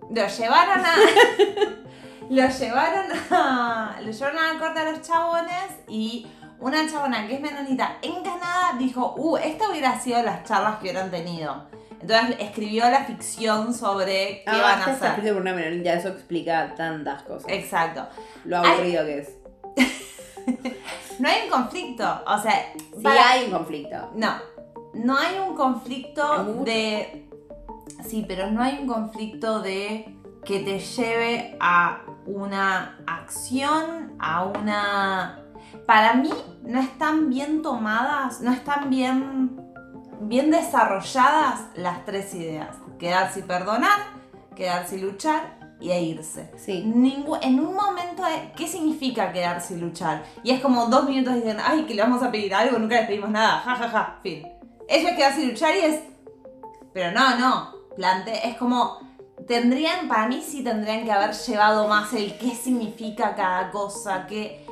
[0.10, 0.96] Lo llevaron a.
[2.30, 3.96] lo llevaron a.
[4.02, 6.28] Lo llevaron a la corte a los chabones y
[6.60, 10.84] una chabona que es menonita en Canadá dijo: Uh, esta hubiera sido las charlas que
[10.90, 11.68] hubieran tenido.
[12.02, 15.10] Entonces escribió la ficción sobre qué Ah, van a hacer.
[15.10, 17.46] escrito por una menonita, eso explica tantas cosas.
[17.50, 18.08] Exacto.
[18.44, 19.30] Lo aburrido que es.
[21.20, 22.04] No hay un conflicto.
[22.28, 24.12] O sea, Sí para- hay un conflicto.
[24.16, 24.34] No,
[24.94, 27.28] no hay un conflicto de.
[28.08, 35.42] Sí, pero no hay un conflicto de que te lleve a una acción, a una.
[35.88, 36.30] Para mí
[36.64, 39.60] no están bien tomadas, no están bien,
[40.22, 42.76] bien desarrolladas las tres ideas.
[43.00, 44.00] Quedarse y perdonar,
[44.56, 46.52] quedarse y luchar y e irse.
[46.58, 46.84] Sí.
[46.86, 50.24] Ningú- en un momento, de, ¿qué significa quedarse y luchar?
[50.44, 52.96] Y es como dos minutos y dicen, ay, que le vamos a pedir algo, nunca
[52.96, 54.48] les pedimos nada, ja, ja, ja, fin.
[54.88, 56.00] Eso es quedarse y luchar y es...
[56.94, 59.04] Pero no, no, plante, es como...
[59.48, 64.66] Tendrían, para mí sí tendrían que haber llevado más el qué significa cada cosa, que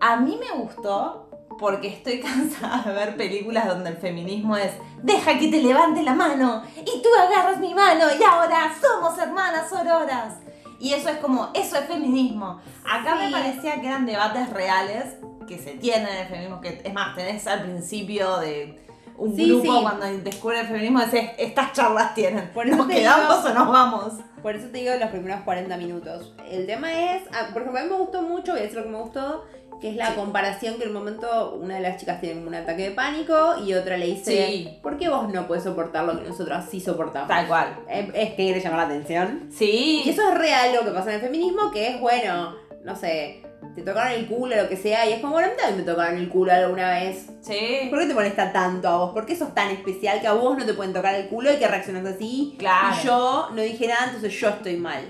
[0.00, 1.27] a mí me gustó
[1.58, 6.14] porque estoy cansada de ver películas donde el feminismo es deja que te levante la
[6.14, 10.34] mano y tú agarras mi mano y ahora somos hermanas auroras.
[10.80, 12.60] Y eso es como, eso es feminismo.
[12.88, 13.32] Acá me Sí.
[13.32, 15.16] parecía que eran debates reales
[15.48, 18.78] que se tienen en el feminismo, que es más, tenés al principio de
[19.16, 19.82] un Sí, grupo sí.
[19.82, 22.50] cuando descubre el feminismo, es, estas charlas tienen.
[22.50, 24.12] Por ¿Nos quedamos digo- o nos vamos?
[24.42, 26.32] Por eso te digo los primeros 40 minutos.
[26.48, 28.84] El tema es, ah, por ejemplo, a mí me gustó mucho, voy a decir lo
[28.84, 29.44] que me gustó,
[29.80, 30.12] que es la Sí.
[30.16, 33.74] comparación que en un momento una de las chicas tiene un ataque de pánico y
[33.74, 34.78] otra le dice, Sí.
[34.82, 37.28] ¿por qué vos no puedes soportar lo que nosotros sí soportamos?
[37.28, 37.78] Tal cual.
[37.88, 39.48] Es, es que quiere llamar la atención.
[39.52, 40.02] Sí.
[40.04, 43.42] Y eso es real lo que pasa en el feminismo, que es, bueno, no sé,
[43.74, 45.84] te tocaron el culo o lo que sea, y es como, bueno, a mí también
[45.84, 47.26] me tocaron el culo alguna vez.
[47.42, 47.86] Sí.
[47.90, 49.12] ¿Por qué te molesta tanto a vos?
[49.12, 51.56] ¿Por qué sos tan especial que a vos no te pueden tocar el culo y
[51.56, 52.56] que reaccionas así?
[52.58, 52.96] Claro.
[53.00, 55.04] Y yo no dije nada, entonces yo estoy mal.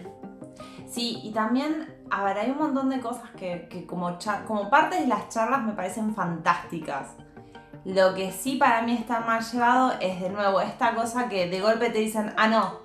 [0.87, 5.01] Sí, y también, a ver, hay un montón de cosas que, que como, como parte
[5.01, 7.09] de las charlas me parecen fantásticas.
[7.85, 11.61] Lo que sí para mí está mal llevado es de nuevo esta cosa que de
[11.61, 12.81] golpe te dicen, ah, no,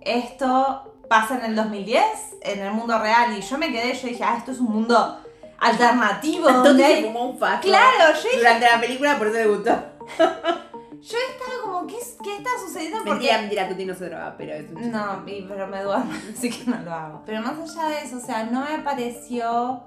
[0.00, 2.02] esto pasa en el 2010,
[2.42, 5.20] en el mundo real, y yo me quedé, yo dije, ah, esto es un mundo
[5.58, 6.44] alternativo.
[6.50, 7.62] donde Entonces se hay- fumó un fajo.
[7.62, 9.76] Claro, yo dije, Durante la película, por eso le gustó.
[11.00, 13.04] yo estaba como, ¿qué, qué está sucediendo?
[13.04, 14.90] Mentira, mentira, Tuti no se droga, pero es un chiste.
[14.92, 17.22] No, y- pero me duermo, así que no lo hago.
[17.26, 19.82] Pero más allá de eso, o sea, no me pareció.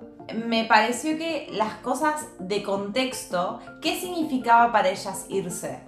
[0.47, 5.79] Me pareció que las cosas de contexto, ¿qué significaba para ellas irse?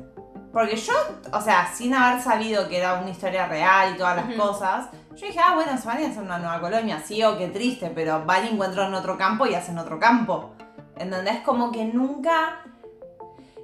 [0.51, 0.93] Porque yo,
[1.31, 4.37] o sea, sin haber sabido que era una historia real y todas las Ujú.
[4.37, 7.23] cosas, yo dije, ah, bueno, se van a ir a hacer una nueva colonia, sí,
[7.23, 10.51] o qué triste, pero van y encuentran otro campo y hacen otro campo.
[10.97, 11.39] ¿Entendés?
[11.41, 12.63] Como que nunca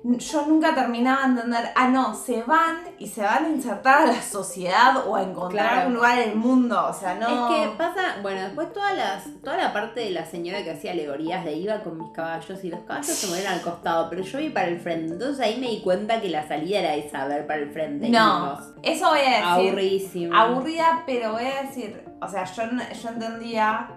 [0.10, 4.06] yo nunca terminaba de entender, ah, no, se van y se van a insertar a
[4.14, 5.88] la sociedad o a encontrar Claro.
[5.90, 7.28] un lugar en el mundo, o sea, no...
[7.54, 10.92] Es que pasa, bueno, después todas las, toda la parte de la señora que hacía
[10.92, 14.38] alegorías de iba con mis caballos y los caballos se movían al costado, pero yo
[14.38, 15.14] vi para el frente.
[15.14, 18.08] Entonces ahí me di cuenta que la salida era esa, ver para el frente.
[18.10, 19.44] No, eso voy a decir.
[19.44, 20.36] Aburridísimo.
[20.38, 22.64] Aburrida, pero voy a decir, o sea, yo,
[23.02, 23.90] yo entendía,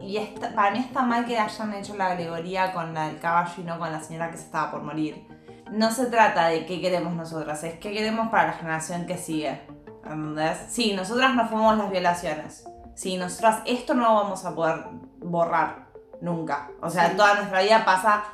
[0.00, 3.52] y está- para mí está mal que hayan hecho la alegoría con la del caballo
[3.58, 5.26] y no con la señora que se estaba por morir.
[5.70, 9.60] No se trata de qué queremos nosotras, es qué queremos para la generación que sigue.
[10.04, 10.58] ¿Entendés?
[10.68, 12.64] Sí, nosotras no fuimos las violaciones.
[12.94, 14.84] Sí, nosotras esto no lo vamos a poder
[15.18, 15.86] borrar
[16.20, 16.68] nunca.
[16.82, 17.16] O sea, Sí.
[17.16, 18.24] toda nuestra vida pasa,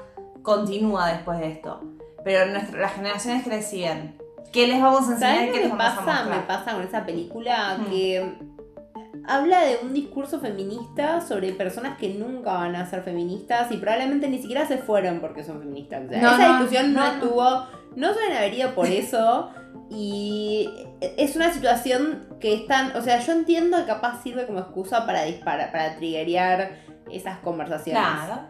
[0.43, 1.81] continúa después de esto.
[2.25, 4.19] Pero nuestra- las generaciones que le siguen,
[4.53, 6.01] ¿qué les vamos a enseñar ¿Sabes y qué les vamos a pasa?
[6.03, 6.27] mostrar?
[6.29, 7.85] Me pasa con esa película Hmm.
[7.87, 8.38] que
[9.26, 14.28] habla de un discurso feminista sobre personas que nunca van a ser feministas y probablemente
[14.28, 16.02] ni siquiera se fueron porque son feministas.
[16.06, 17.12] O sea, No, esa no, discusión no, no, no.
[17.14, 19.50] estuvo, no suelen haber ido por eso
[19.90, 20.68] y
[21.00, 25.24] es una situación que están, o sea, yo entiendo que capaz sirve como excusa para
[25.24, 26.78] disparar, para triggerear
[27.11, 28.02] esas conversaciones.
[28.02, 28.42] Claro.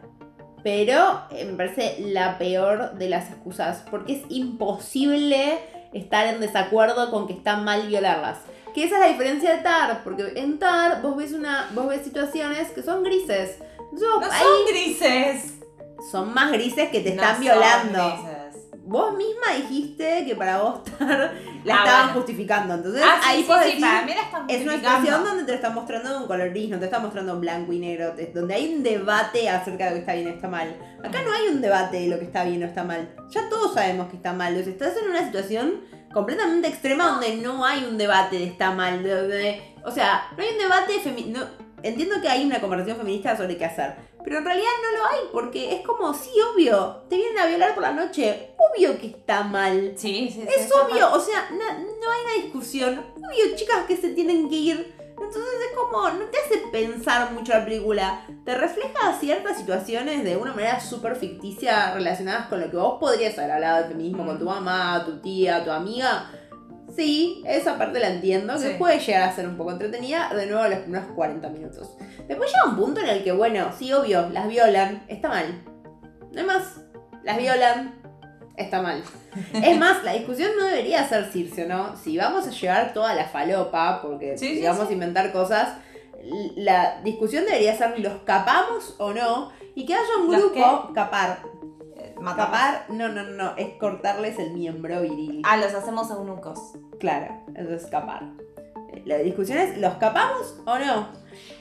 [0.62, 5.58] Pero eh, me parece la peor de las excusas, porque es imposible
[5.94, 8.38] estar en desacuerdo con que está mal violarlas.
[8.74, 12.02] Que esa es la diferencia de TAR, porque en TAR vos ves una, vos ves
[12.02, 13.58] situaciones que son grises.
[13.92, 15.54] Vos No ahí son grises.
[16.10, 17.98] son más grises que te No están violando.
[17.98, 18.36] grises.
[18.82, 21.32] Vos misma dijiste que para vos TAR
[21.64, 22.12] la Ah, estaban bueno.
[22.14, 22.74] justificando.
[22.74, 25.24] Entonces Ah, sí, ahí sí, podés sí, decir, para mí la están es una situación
[25.24, 27.78] donde te lo están mostrando en color gris, no te está mostrando en blanco y
[27.78, 30.76] negro, donde hay un debate acerca de lo que está bien o está mal.
[31.04, 33.08] Acá no hay un debate de lo que está bien o está mal.
[33.30, 34.56] Ya todos sabemos que está mal.
[34.58, 35.80] O sea, estás en una situación
[36.12, 39.02] completamente extrema donde no hay un debate de está mal.
[39.02, 41.50] de- de- o sea, no hay un debate feminista.
[41.82, 43.94] entiendo que hay una conversación feminista sobre qué hacer.
[44.22, 47.72] Pero en realidad no lo hay, porque es como, sí, obvio, te vienen a violar
[47.72, 48.50] por la noche.
[48.58, 49.94] Obvio que está mal.
[49.96, 50.46] Sí, sí, sí.
[50.46, 53.02] Es obvio, o sea, na- no hay una discusión.
[53.16, 54.94] Obvio, chicas que se tienen que ir.
[55.20, 58.26] Entonces es como, no te hace pensar mucho la película.
[58.44, 63.38] Te refleja ciertas situaciones de una manera súper ficticia relacionadas con lo que vos podrías
[63.38, 66.30] haber hablado de feminismo con tu mamá, tu tía, tu amiga.
[66.96, 68.74] Sí, esa parte la entiendo, que Sí.
[68.78, 71.96] puede llegar a ser un poco entretenida, de nuevo los primeros 40 minutos.
[72.26, 75.62] Después llega un punto en el que, bueno, sí, obvio, las violan, está mal.
[76.32, 76.80] No hay más,
[77.22, 77.99] las violan,
[78.56, 79.02] está mal.
[79.54, 81.96] Es más, la discusión no debería ser Circe, ¿no?
[81.96, 84.94] Si vamos a llevar toda la falopa, porque Sí, sí, digamos sí.
[84.94, 85.76] inventar cosas,
[86.56, 91.38] la discusión debería ser los capamos o no, y que haya un ¿Los grupo, capar.
[91.96, 92.46] Eh, matamos.
[92.46, 95.42] Capar, no, no, no, no, es cortarles el miembro viril.
[95.44, 96.72] Ah, los hacemos eunucos.
[96.98, 98.24] Claro, eso es capar.
[98.92, 101.08] Eh, La discusión es, ¿los capamos o no?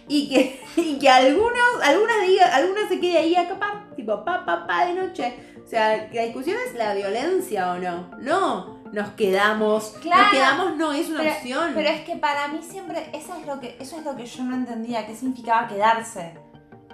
[0.10, 4.46] Y que, y que algunos, algunas digan, algunas se quede ahí a capar, tipo pa,
[4.46, 5.34] pa, pa de noche.
[5.64, 8.10] O sea, la discusión es la violencia o no.
[8.20, 9.96] No, nos quedamos.
[10.02, 11.72] Claro, nos quedamos no es una pero, opción.
[11.76, 14.44] Pero es que para mí siempre, eso es lo que, eso es lo que yo
[14.44, 16.34] no entendía, qué significaba quedarse.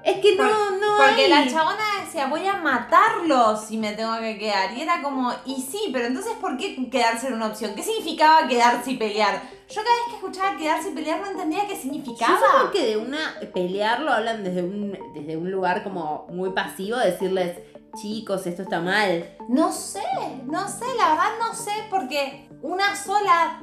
[0.06, 1.30] Es que no, por- no Porque hay.
[1.30, 4.74] la chabona decía, voy a matarlos si me tengo que quedar.
[4.78, 7.74] Y era como, y sí, pero entonces ¿por qué quedarse era una opción?
[7.76, 9.42] ¿Qué significaba quedarse y pelear?
[9.68, 12.38] Yo cada vez que escuchaba quedarse y pelear no entendía qué Yo significaba.
[12.38, 16.98] supongo que de una pelear lo hablan desde un, desde un lugar como muy pasivo,
[16.98, 17.58] decirles,
[18.00, 19.36] chicos, esto está mal.
[19.50, 20.04] No sé,
[20.46, 23.60] no sé, la verdad no sé, porque una sola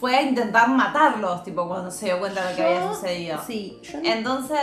[0.00, 3.40] fue a intentar matarlos, tipo, cuando se dio cuenta de lo que Yo- había sucedido.
[3.46, 4.58] Sí, yo no Entonces,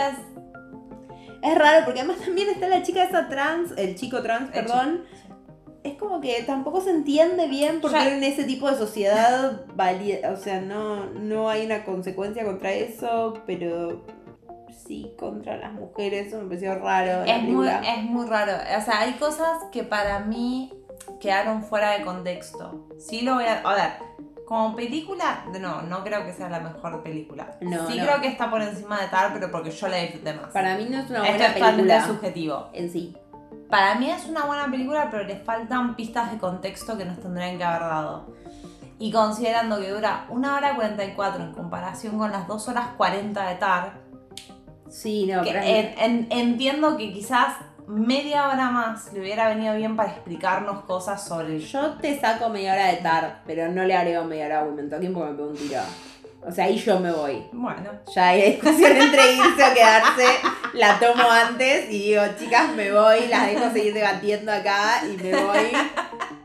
[1.42, 5.04] Es raro porque además también está la chica esa trans, el chico trans, El perdón.
[5.82, 10.30] Es como que tampoco se entiende bien porque Ya- en ese tipo de sociedad valía,
[10.30, 14.04] o sea, no, no hay una consecuencia contra eso, pero
[14.86, 17.24] sí contra las mujeres, eso me pareció raro.
[17.24, 18.52] es muy, es muy raro.
[18.52, 20.72] O sea, hay cosas que para mí
[21.20, 22.86] quedaron fuera de contexto.
[23.00, 23.60] Sí lo voy a...
[23.62, 23.90] A ver,
[24.52, 27.56] como película, no, no creo que sea la mejor película.
[27.62, 28.04] No, sí no.
[28.04, 30.50] creo que está por encima de tal, pero porque yo la disfruté más.
[30.50, 32.68] Para mí no es una Esto buena es totalmente película subjetivo.
[32.74, 33.16] en sí.
[33.70, 37.56] Para mí es una buena película, pero le faltan pistas de contexto que nos tendrían
[37.56, 38.26] que haber dado.
[38.98, 43.54] Y considerando que dura una hora 44 en comparación con las 2 horas 40 de
[43.54, 43.92] TAR,
[44.90, 47.54] Sí, no, que pero en- en- entiendo que quizás
[47.86, 52.48] media hora más le hubiera venido bien para explicarnos cosas sobre el Yo te saco
[52.48, 55.36] media hora de Tar, pero no le agrego media hora a Women Talking porque me
[55.36, 55.80] pego un tiro.
[56.44, 57.44] O sea, ahí yo me voy.
[57.52, 60.26] Bueno, Ya hay discusión entre irse o quedarse.
[60.74, 65.36] La tomo antes y digo, chicas, me voy, las dejo seguir debatiendo acá y me
[65.36, 65.70] voy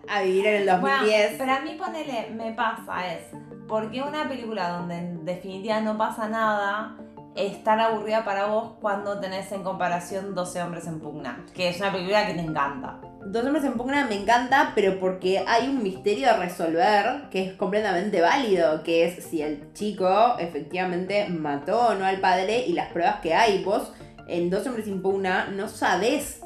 [0.08, 0.82] a vivir en el 2010.
[0.82, 3.22] Bueno, pero a mí ponele, me pasa es,
[3.68, 6.96] ¿por qué una película donde en definitiva no pasa nada
[7.38, 11.46] es tan aburrida para vos cuando tenés en comparación 12 hombres en pugna?
[11.54, 13.00] Que es una película que te encanta.
[13.26, 17.54] Dos hombres en pugna me encanta, pero porque hay un misterio a resolver que es
[17.54, 22.92] completamente válido, que es si el chico efectivamente mató o no al padre y las
[22.92, 23.64] pruebas que hay.
[23.64, 23.92] Vos
[24.28, 26.42] en Dos hombres en pugna no sabés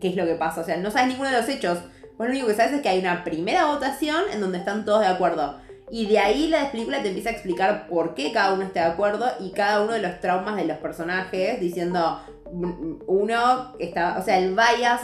[0.00, 1.78] qué es lo que pasa, o sea, no sabes ninguno de los hechos.
[2.18, 5.00] Vos lo único que sabes es que hay una primera votación en donde están todos
[5.00, 5.58] de acuerdo.
[5.94, 8.92] Y de ahí la película te empieza a explicar por qué cada uno está de
[8.92, 12.18] acuerdo y cada uno de los traumas de los personajes, diciendo,
[12.50, 15.02] mm, uno está, o sea, el bias,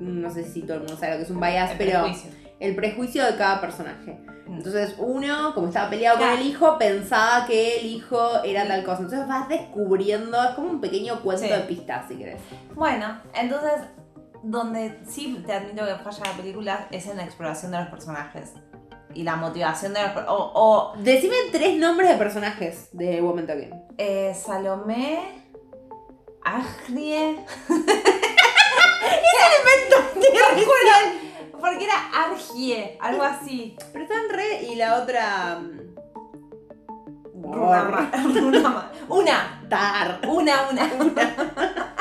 [0.00, 2.30] no sé si todo el mundo sabe lo que es un bias, El pero prejuicio.
[2.58, 4.18] el prejuicio de cada personaje.
[4.46, 4.54] Mm.
[4.54, 6.32] Entonces uno, como estaba peleado Claro.
[6.32, 9.02] con el hijo, pensaba que el hijo era tal cosa.
[9.02, 11.50] Entonces vas descubriendo, es como un pequeño cuento Sí.
[11.50, 12.40] de pistas, si querés.
[12.74, 13.72] Bueno, entonces,
[14.42, 18.54] donde sí te admito que falla la película es en la exploración de los personajes.
[19.14, 20.10] Y la motivación de los...
[20.28, 23.70] O, o Decime tres nombres de personajes de Woman Talking.
[23.98, 25.42] eh, Salomé...
[26.42, 27.38] Agrie...
[31.60, 33.76] Porque era Argie, algo así.
[33.92, 35.58] Pero están re y la otra...
[35.60, 35.94] mm,
[37.44, 40.20] Una, ma- una, ma- una, Tar.
[40.28, 40.90] una, una.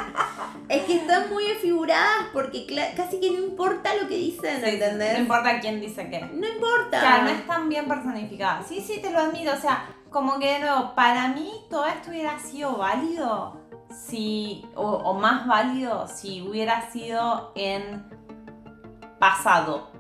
[0.74, 5.14] Es que están muy desfiguradas porque casi que no importa lo que dicen, Sí, ¿entendés?
[5.14, 6.22] No importa quién dice qué.
[6.34, 6.98] No importa.
[6.98, 8.64] O sea, no es tan bien personificada.
[8.64, 9.52] Sí, sí, te lo admito.
[9.54, 13.62] O sea, como que de nuevo, para mí todo esto hubiera sido válido
[14.08, 14.66] si.
[14.76, 18.04] O, o más válido si hubiera sido en
[19.20, 19.92] pasado.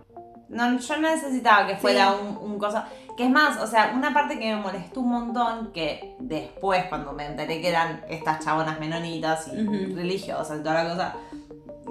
[0.49, 2.17] No, yo no necesitaba que fuera Sí.
[2.21, 2.87] un, un cosa.
[3.17, 7.13] Que es más, o sea, una parte que me molestó un montón, que después, cuando
[7.13, 11.15] me enteré que eran estas chabonas menonitas y religiosas y toda la cosa,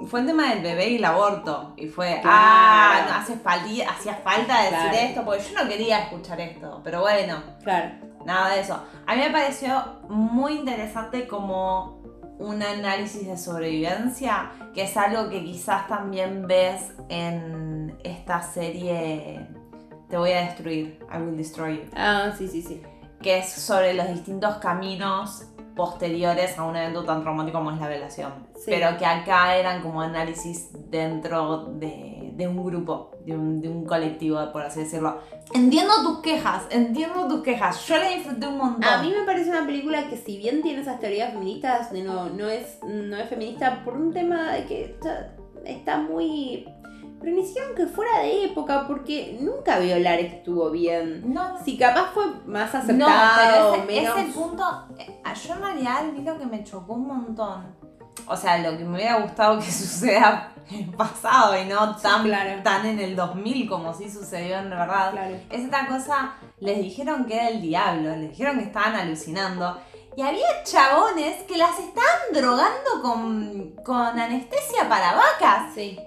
[0.07, 1.73] fue el tema del bebé y el aborto.
[1.77, 2.27] Y fue, Claro.
[2.37, 4.97] ah, no, hace fali- hacía falta decir Claro.
[4.97, 6.81] esto, porque yo no quería escuchar esto.
[6.83, 7.91] Pero bueno, Claro.
[8.25, 8.83] nada de eso.
[9.07, 12.01] A mí me pareció muy interesante como
[12.39, 19.47] un análisis de sobrevivencia, que es algo que quizás también ves en esta serie
[20.13, 22.79] Te voy a destruir, I will destroy you, Ah, sí, sí, sí.
[23.19, 27.89] que es sobre los distintos caminos posteriores a un evento tan traumático como es la
[27.89, 28.31] violación.
[28.53, 28.65] Sí.
[28.67, 33.85] Pero que acá eran como análisis dentro de, de un grupo, de un, de un
[33.85, 35.17] colectivo, por así decirlo.
[35.51, 37.83] Entiendo tus quejas, entiendo tus quejas.
[37.87, 38.83] Yo la disfruté un montón.
[38.83, 42.49] A mí me parece una película que si bien tiene esas teorías feministas, no, no,
[42.49, 45.33] es, no es feminista por un tema de que está,
[45.65, 46.67] está muy...
[47.23, 51.33] Pero ni siquiera aunque fuera de época, porque nunca violar estuvo bien.
[51.33, 51.63] No, no.
[51.63, 54.17] Si capaz fue más No, aceptado pero o ese, menos...
[54.19, 54.63] ese punto,
[54.99, 57.73] eh, yo en realidad mí lo que me chocó un montón,
[58.27, 62.23] o sea, lo que me hubiera gustado que suceda en el pasado y no tan,
[62.25, 62.61] claro.
[62.61, 65.35] tan en el 2000 como sí sucedió en verdad, Claro.
[65.49, 69.77] es esta cosa, les dijeron que era el diablo, les dijeron que estaban alucinando.
[70.15, 75.97] Y había chabones que las estaban drogando con, con anestesia para vacas Sí.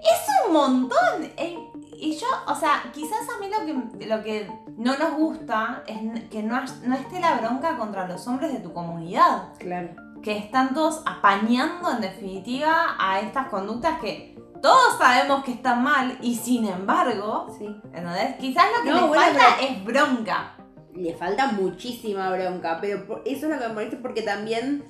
[0.47, 1.23] un montón.
[1.37, 1.57] Eh,
[1.99, 5.97] Y yo, o sea, quizás a mí lo que, lo que no nos gusta es
[6.29, 9.49] que no, no esté la bronca contra los hombres de tu comunidad.
[9.57, 9.89] Claro.
[10.21, 16.17] Que están todos apañando en definitiva a estas conductas que todos sabemos que están mal
[16.21, 17.65] y sin embargo, Sí.
[17.65, 18.35] ¿entendés?
[18.39, 20.53] Quizás lo que No, les bueno, falta es bronca.
[20.97, 24.83] Le falta muchísima bronca, pero eso es lo que me molesta porque también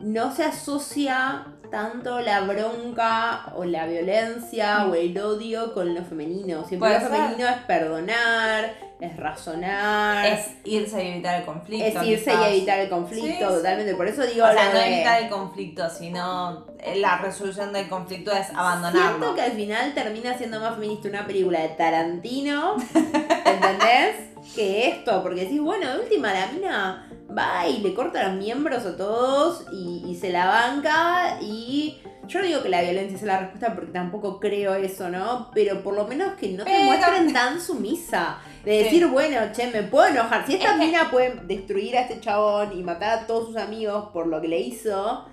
[0.00, 6.64] no se asocia tanto la bronca o la violencia o el odio con lo femenino.
[6.66, 7.08] Siempre lo ser.
[7.08, 12.04] femenino es perdonar, es razonar, es, Es irse y evitar el conflicto.
[12.04, 12.50] irse quizás.
[12.50, 13.38] y evitar el conflicto, Sí, sí.
[13.44, 13.94] totalmente.
[13.94, 17.88] Por eso digo O sea, no de- evitar el conflicto, sino eh, la resolución del
[17.88, 19.00] conflicto es abandonarlo.
[19.18, 24.16] Siento que al final termina siendo más feminista una película de Tarantino, ¿entendés?
[24.54, 28.84] Que esto, porque decís, bueno, de última la mina va y le corta los miembros
[28.84, 33.26] a todos y, y se la banca y yo no digo que la violencia sea
[33.28, 35.50] la respuesta porque tampoco creo eso, ¿no?
[35.54, 38.38] Pero por lo menos que no te Pero- muestren tan sumisa.
[38.64, 38.84] De Sí.
[38.84, 40.46] decir, bueno, che, me puedo enojar.
[40.46, 44.26] Si esta mina puede destruir a este chabón y matar a todos sus amigos por
[44.28, 45.24] lo que le hizo,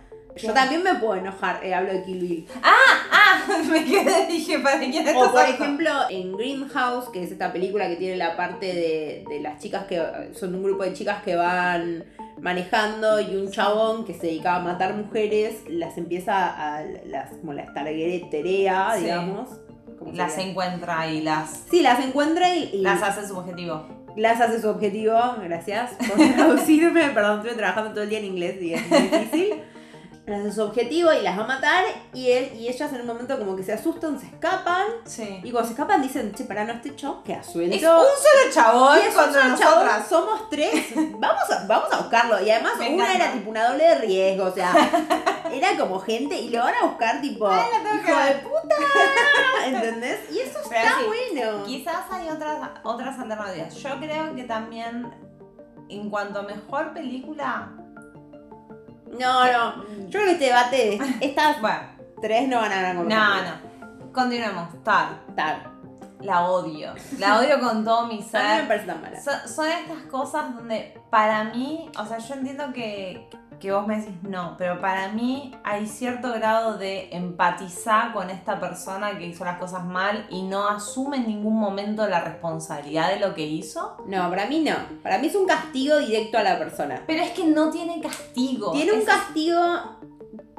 [0.48, 1.60] yo también me puedo enojar.
[1.64, 2.48] Eh, hablo de Kill Bill.
[2.64, 3.40] Ah,
[3.72, 5.54] me quedé, dije, ¿para quién estás O por hablando?
[5.64, 9.86] ejemplo, en Greenhouse, que es esta película que tiene la parte de, de las chicas
[9.86, 10.02] que
[10.34, 12.06] son un grupo de chicas que van
[12.42, 16.84] manejando y un chabón que se dedicaba a matar mujeres las empieza a.
[17.06, 19.02] las como las targeterea, Sí.
[19.04, 19.50] digamos.
[19.98, 20.52] ¿Cómo Las sería?
[20.52, 23.86] encuentra y las, Sí, las encuentra y, y las hace su objetivo.
[24.16, 25.20] las hace su objetivo.
[25.44, 27.10] Gracias por traducirme.
[27.10, 29.54] Perdón, estuve trabajando todo el día en inglés y es muy difícil.
[30.34, 31.84] Hace su objetivo y las va a matar.
[32.14, 34.86] Y él y ellas en un momento como que se asustan, se escapan.
[35.06, 35.42] Sí.
[35.44, 37.76] Y cuando se escapan dicen, che, pará, no este chabón queda suelto.
[37.76, 40.08] Es un solo chabón Y es contra un chabón, nosotras.
[40.08, 40.88] somos tres.
[40.96, 42.42] Vamos a, vamos a buscarlo.
[42.44, 43.24] Y además Me una encanta.
[43.26, 44.46] era tipo una doble de riesgo.
[44.46, 44.74] O sea,
[45.52, 47.48] era como gente y lo van a buscar tipo.
[47.50, 48.76] Ay, la tengo que hijo de puta.
[49.66, 50.20] ¿Entendés?
[50.32, 51.64] Y eso Pero está sí, bueno.
[51.66, 53.74] Quizás hay otras, otras alternativas.
[53.76, 55.12] Yo creo que también,
[55.90, 57.72] en cuanto a mejor película,
[59.18, 59.84] No, no.
[60.08, 61.80] Yo creo que este debate, estas bueno,
[62.22, 64.12] tres no van a ganar con no, no.
[64.14, 64.84] Continuemos.
[64.84, 65.22] Tar.
[65.36, 65.72] Tar.
[66.22, 66.94] La odio.
[67.18, 68.68] La odio con todo mi A mí me ser.
[68.68, 69.22] parece tan mala.
[69.22, 73.30] Son estas cosas donde para mí, o sea, yo entiendo que,
[73.60, 78.60] que vos me decís no, pero para mí hay cierto grado de empatizar con esta
[78.60, 83.20] persona que hizo las cosas mal y no asume en ningún momento la responsabilidad de
[83.20, 83.98] lo que hizo.
[84.08, 84.76] No, para mí no.
[85.04, 87.04] Para mí es un castigo directo a la persona.
[87.06, 88.72] Pero es que no tiene castigo.
[88.72, 89.60] Tiene un castigo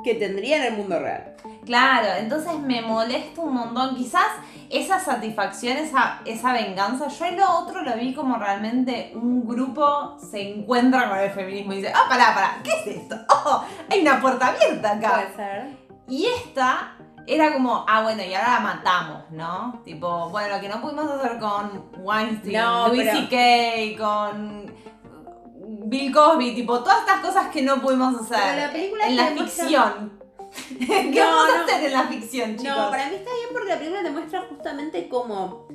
[0.05, 1.37] que tendría en el mundo real.
[1.71, 3.95] Claro, entonces me molesta un montón.
[3.95, 4.27] Quizás
[4.69, 10.17] esa satisfacción, esa, esa venganza, yo en lo otro lo vi como realmente un grupo
[10.19, 13.15] se encuentra con el feminismo y dice, ah, pará, pará, ¿qué es esto?
[13.29, 15.11] Oh, hay una puerta abierta acá.
[15.13, 15.79] Puede ser.
[16.09, 19.81] Y esta era como, ah, bueno, y ahora la matamos, ¿no?
[19.85, 24.75] Tipo, bueno, lo que no pudimos hacer con Weinstein, No, Louis pero- con
[25.89, 29.23] Bill Cosby, tipo, todas estas cosas que no pudimos hacer Pero la película en la
[29.31, 30.20] muestra- ficción.
[30.79, 31.65] ¿Qué No, vamos a no.
[31.65, 32.77] hacer en la ficción, chicos?
[32.77, 35.69] No, para mí está bien porque la película te muestra justamente cómo.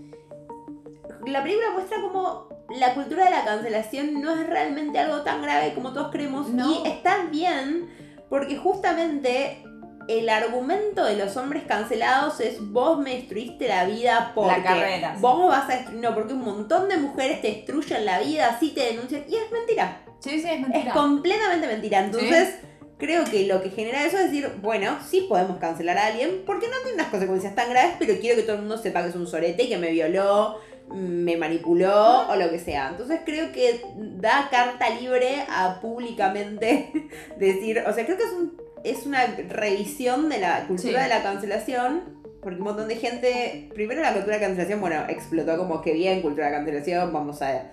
[1.25, 5.73] La película muestra cómo la cultura de la cancelación no es realmente algo tan grave
[5.73, 6.49] como todos creemos.
[6.49, 6.71] No.
[6.71, 7.89] Y está bien
[8.29, 9.63] porque justamente
[10.07, 15.21] el argumento de los hombres cancelados es vos me destruiste la vida porque carrera, sí.
[15.21, 16.01] vos vas a destruir.
[16.01, 19.23] No, porque un montón de mujeres te destruyen la vida, así te denuncian.
[19.27, 20.01] Y es mentira.
[20.19, 21.99] Sí, sí, es Es completamente mentira.
[21.99, 22.55] Entonces,
[22.97, 26.67] creo que lo que genera eso es decir, bueno, sí podemos cancelar a alguien porque
[26.67, 29.15] no tiene unas consecuencias tan graves, pero quiero que todo el mundo sepa que es
[29.15, 32.89] un sorete, que me violó, me manipuló o lo que sea.
[32.89, 36.91] Entonces, creo que da carta libre a públicamente
[37.39, 41.09] decir, o sea, creo que es, un, es una revisión de la cultura Sí.
[41.09, 42.15] de la cancelación.
[42.41, 46.21] Porque un montón de gente, primero la cultura de cancelación, bueno, explotó como que bien
[46.21, 47.71] cultura de cancelación, vamos a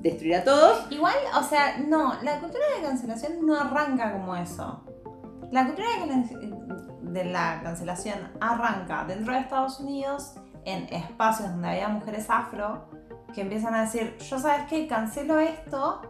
[0.00, 0.86] destruir a todos.
[0.90, 4.84] Igual, o sea, no, la cultura de cancelación no arranca como eso.
[5.50, 5.88] La cultura
[7.02, 10.34] de, la cancelación arranca dentro de Estados Unidos
[10.64, 12.88] en espacios donde había mujeres afro
[13.34, 16.02] que empiezan a decir, yo sabes qué, cancelo esto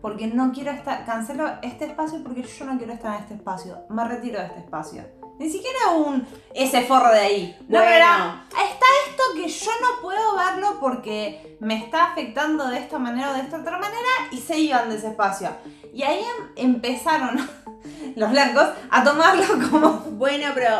[0.00, 3.84] porque no quiero estar, cancelo este espacio porque yo no quiero estar en este espacio,
[3.88, 5.17] me retiro de este espacio.
[5.38, 7.56] Ni siquiera un ese forro de ahí.
[7.68, 8.42] No, Bueno.
[8.50, 13.34] está esto que yo no puedo verlo porque me está afectando de esta manera o
[13.34, 15.50] de esta otra manera y se iban de ese espacio.
[15.94, 16.20] Y ahí
[16.56, 17.36] em- empezaron
[18.16, 19.90] los blancos a tomarlo como...
[20.18, 20.70] Bueno, pero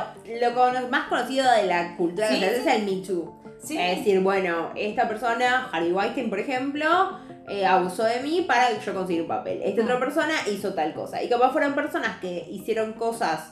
[0.40, 3.34] lo más conocido de la cultura Sí, es el Me Too.
[3.62, 8.68] Sí, Es decir, bueno, esta persona, Harry Weinstein, por ejemplo, eh, abusó de mí para
[8.68, 9.60] que yo consiga un papel.
[9.64, 10.00] Esta otra Mm.
[10.00, 11.22] persona hizo tal cosa.
[11.22, 13.50] Y capaz fueron personas que hicieron cosas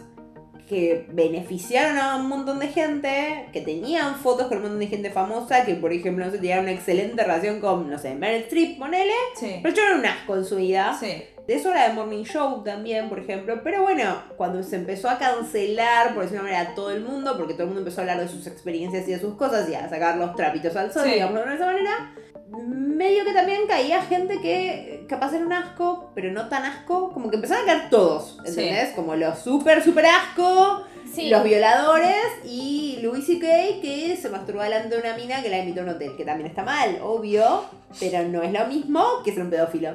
[0.66, 5.10] que beneficiaron a un montón de gente, que tenían fotos con un montón de gente
[5.10, 8.78] famosa, que por ejemplo, no sé, tenían una excelente relación con, no sé, Meryl Streep,
[8.78, 10.96] ponele, sí, pero yo era un asco en su vida.
[10.98, 11.22] sí.
[11.46, 13.60] De eso era de Morning Show también, por ejemplo.
[13.62, 17.36] Pero bueno, cuando se empezó a cancelar, por decirlo de manera, a todo el mundo,
[17.36, 19.74] porque todo el mundo empezó a hablar de sus experiencias y de sus cosas y
[19.74, 21.12] a sacar los trapitos al sol, Sí.
[21.12, 22.14] digamos de esa manera,
[22.50, 27.30] medio que también caía gente que capaz era un asco, pero no tan asco, como
[27.30, 28.90] que empezaron a caer todos, ¿entendés?
[28.94, 30.82] Como los súper, súper asco,
[31.12, 31.28] Sí.
[31.30, 33.46] los violadores y Louis C.K.
[33.80, 36.48] que se masturbó delante de una mina que la invitó a un hotel, que también
[36.48, 37.64] está mal, obvio,
[38.00, 39.92] pero no es lo mismo que ser un pedófilo.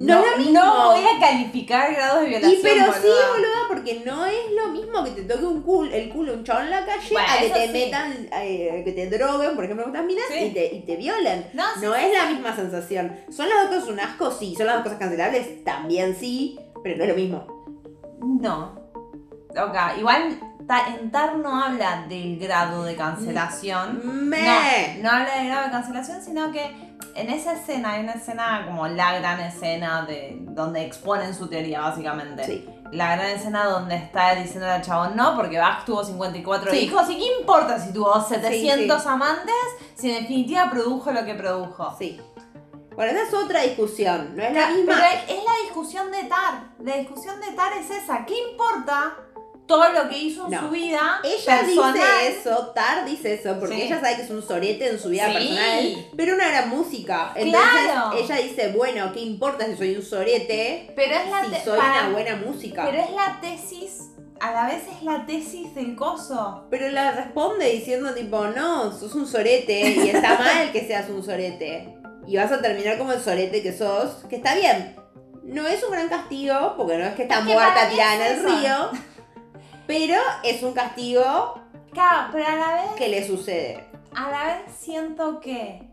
[0.00, 0.52] No, No, es lo mismo.
[0.60, 2.52] no voy a calificar grados de violación.
[2.60, 3.00] Y pero sí,
[3.32, 3.48] boluda.
[3.68, 6.70] porque no es lo mismo que te toque un culo, el culo un chabón en
[6.70, 7.72] la calle Bueno, a que te sí.
[7.72, 10.38] metan, eh, que te droguen, por ejemplo, con estas minas Sí.
[10.44, 11.50] y, te, y te violen.
[11.52, 13.16] No, sí, es la misma sensación.
[13.28, 14.30] ¿Son las dos cosas un asco?
[14.30, 14.54] Sí.
[14.56, 15.64] ¿Son las dos cosas cancelables?
[15.64, 17.64] También sí, pero no es lo mismo.
[18.20, 18.78] No.
[19.50, 20.38] Ok, igual
[21.00, 24.28] en TAR no habla del grado de cancelación.
[24.28, 24.98] Me.
[24.98, 26.70] No, no habla del grado de cancelación, sino que
[27.14, 31.80] en esa escena hay una escena como la gran escena de donde exponen su teoría,
[31.80, 32.44] básicamente.
[32.44, 32.68] Sí.
[32.92, 36.78] La gran escena donde está diciendo al chabón no, porque Bach tuvo 54 Sí.
[36.78, 39.08] hijos y qué importa si tuvo 700 sí.
[39.08, 39.54] amantes,
[39.94, 41.94] si en definitiva produjo lo que produjo.
[41.98, 42.20] Sí.
[42.94, 44.94] Bueno, esa es otra discusión, no es la misma.
[44.96, 46.70] Pero es la discusión de Tar.
[46.80, 48.24] La discusión de Tar es esa.
[48.24, 49.14] ¿Qué importa
[49.68, 50.60] todo lo que hizo en No.
[50.62, 51.92] su vida Ella personal?
[51.94, 53.82] dice eso, Tar dice eso, porque Sí.
[53.82, 55.32] ella sabe que es un sorete en su vida Sí.
[55.34, 57.32] personal, pero una gran música.
[57.36, 58.16] Entonces Claro.
[58.18, 60.90] ella dice, bueno, ¿qué importa si soy un sorete?
[60.96, 62.84] Pero es la Si soy para- una buena música.
[62.90, 63.98] Pero es la tesis,
[64.40, 66.66] a la vez es la tesis del coso.
[66.70, 71.22] Pero la responde diciendo tipo, no, sos un sorete y está mal que seas un
[71.22, 71.94] sorete.
[72.26, 74.96] Y vas a terminar como el sorete que sos, que está bien.
[75.44, 78.44] No es un gran castigo, porque no es que está Es muerta tirada en el
[78.44, 78.90] río,
[79.88, 80.14] pero
[80.44, 81.60] es un castigo
[81.92, 83.84] Claro, pero a la vez, que le sucede.
[84.14, 85.87] a la vez siento que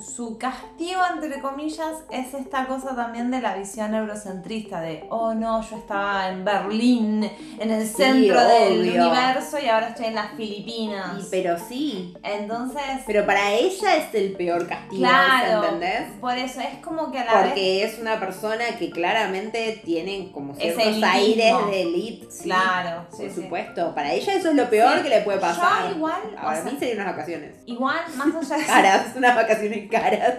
[0.00, 5.62] su castigo, entre comillas, es esta cosa también de la visión eurocentrista de, oh no,
[5.68, 10.32] yo estaba en Berlín, en el Sí, centro del universo y ahora estoy en las
[10.32, 11.24] Filipinas.
[11.24, 16.10] Y, pero sí, Entonces, pero para ella es el peor castigo, claro, ¿entendés?
[16.20, 17.42] por eso es como que a la vez...
[17.48, 22.26] Porque es una persona que claramente tiene como ciertos aires de elite.
[22.30, 22.44] sí.
[22.44, 25.88] Claro, sí, Por supuesto, para ella eso es lo peor que le puede pasar.
[25.90, 27.56] Yo igual, o mí serían unas vacaciones.
[27.66, 30.38] igual, más allá de Caras, unas vacaciones caras.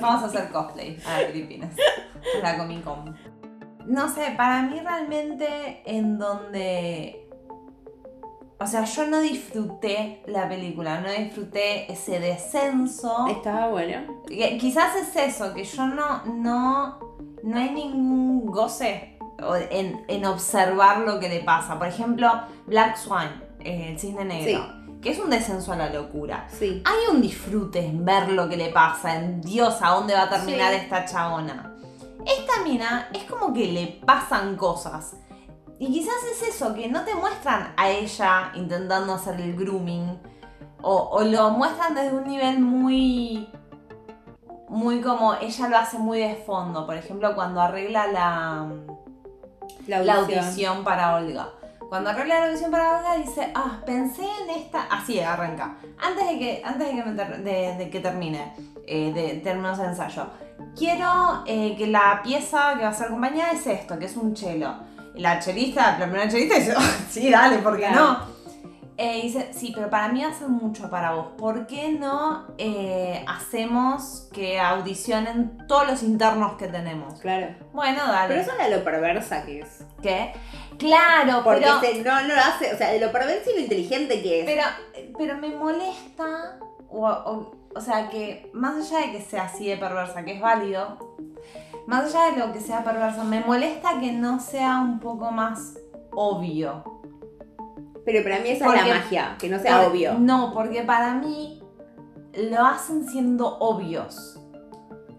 [0.00, 1.74] Vamos a hacer cosplay a Filipinas.
[2.42, 3.16] La Comic Con.
[3.86, 7.26] No sé, para mí realmente en donde.
[8.58, 13.26] O sea, yo no disfruté la película, no disfruté ese descenso.
[13.28, 14.22] Estaba bueno.
[14.28, 16.98] Quizás es eso, que yo no, no,
[17.42, 19.18] no hay ningún goce
[19.70, 21.78] en, en observar lo que le pasa.
[21.78, 22.30] Por ejemplo,
[22.66, 24.62] Black Swan, eh, el cisne negro,
[25.02, 26.46] que es un descenso a la locura.
[26.50, 26.82] Sí.
[26.84, 30.30] Hay un disfrute en ver lo que le pasa, en Dios, a dónde va a
[30.30, 30.80] terminar Sí.
[30.82, 31.74] esta chabona.
[32.26, 35.14] Esta mina es como que le pasan cosas.
[35.78, 40.20] Y quizás es eso, que no te muestran a ella intentando hacer el grooming.
[40.82, 43.48] O, o lo muestran desde un nivel muy.
[44.68, 45.34] Muy como.
[45.34, 46.84] Ella lo hace muy de fondo.
[46.86, 48.66] Por ejemplo, cuando arregla la
[49.86, 51.48] La audición para Olga.
[51.90, 56.38] Cuando arregla la audición para Olga dice, ah, pensé en esta, así arranca, antes de
[56.38, 58.54] que, antes de que, me ter- de, de que termine,
[58.86, 60.26] eh, de terminos el ensayo.
[60.78, 64.34] Quiero eh, que la pieza que va a ser acompañada es esto, que es un
[64.34, 64.72] chelo.
[65.16, 68.18] La chelista, la primera chelista dice, "Ah, sí, dale, ¿por qué no?
[69.02, 71.28] Eh, dice, sí, pero para mí ser mucho para vos.
[71.38, 77.18] ¿Por qué no eh, hacemos que audicionen todos los internos que tenemos?
[77.20, 77.54] Claro.
[77.72, 78.28] Bueno, dale.
[78.28, 79.86] Pero eso es lo perversa que es.
[80.02, 80.34] ¿Qué?
[80.76, 84.20] Claro, Porque pero, se- no, no lo hace, o sea, lo perverso y lo inteligente
[84.22, 84.44] que es.
[84.46, 84.62] pero,
[85.16, 86.58] pero me molesta,
[86.90, 90.40] o, o, o sea, que más allá de que sea así de perversa, que es
[90.42, 91.16] válido,
[91.86, 95.78] más allá de lo que sea perversa, me molesta que no sea un poco más
[96.12, 96.99] obvio.
[98.12, 100.14] Pero para mí esa es la magia, que no sea Por- obvio.
[100.18, 101.62] No, porque para mí
[102.34, 104.36] lo hacen siendo obvios.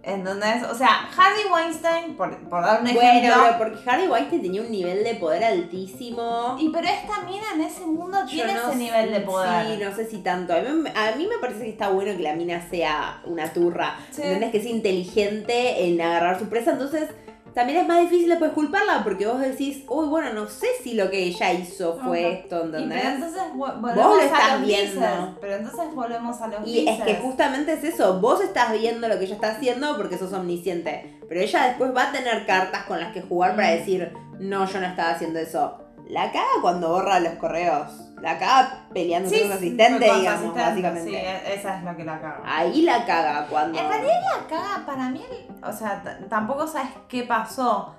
[0.04, 0.64] ¿Entendés?
[0.64, 3.36] O sea, Harvey Weinstein, por, por dar un ejemplo.
[3.40, 6.56] Bueno, porque Harvey Weinstein tenía un nivel de poder altísimo.
[6.60, 9.68] y pero esta mina en ese mundo tiene no ese nivel de poder.
[9.68, 10.54] Sí, no sé si tanto.
[10.54, 13.96] A mí, a mí me parece que está bueno que la mina sea una turra.
[14.10, 14.24] Sí.
[14.24, 14.52] ¿Entendés?
[14.52, 16.72] Que sea inteligente en agarrar su presa.
[16.72, 17.08] Entonces,
[17.54, 21.10] también es más difícil después culparla porque vos decís, uy, bueno, no sé si lo
[21.10, 22.34] que ella hizo fue Ajá.
[22.40, 23.06] esto, Y pero ¿entendés?
[23.06, 25.38] entonces vo- Vos volvemos lo a estás los viendo.
[25.42, 29.18] Pero entonces volvemos a los Y es que justamente es eso, vos estás viendo lo
[29.20, 33.00] que ella está haciendo porque sos omnisciente, pero ella después va a tener cartas con
[33.00, 33.78] las que jugar para Mm.
[33.78, 35.78] decir, no, yo no estaba haciendo eso.
[36.10, 40.40] La caga cuando borra los correos, la caga peleando Sí, con su asistente, con digamos,
[40.42, 41.10] asistente, básicamente.
[41.10, 42.42] Sí, e- esa es lo que la caga.
[42.46, 43.80] Ahí la caga cuando...
[43.80, 45.24] En realidad la caga para mí,
[45.64, 47.96] o sea, tampoco sabes qué pasó,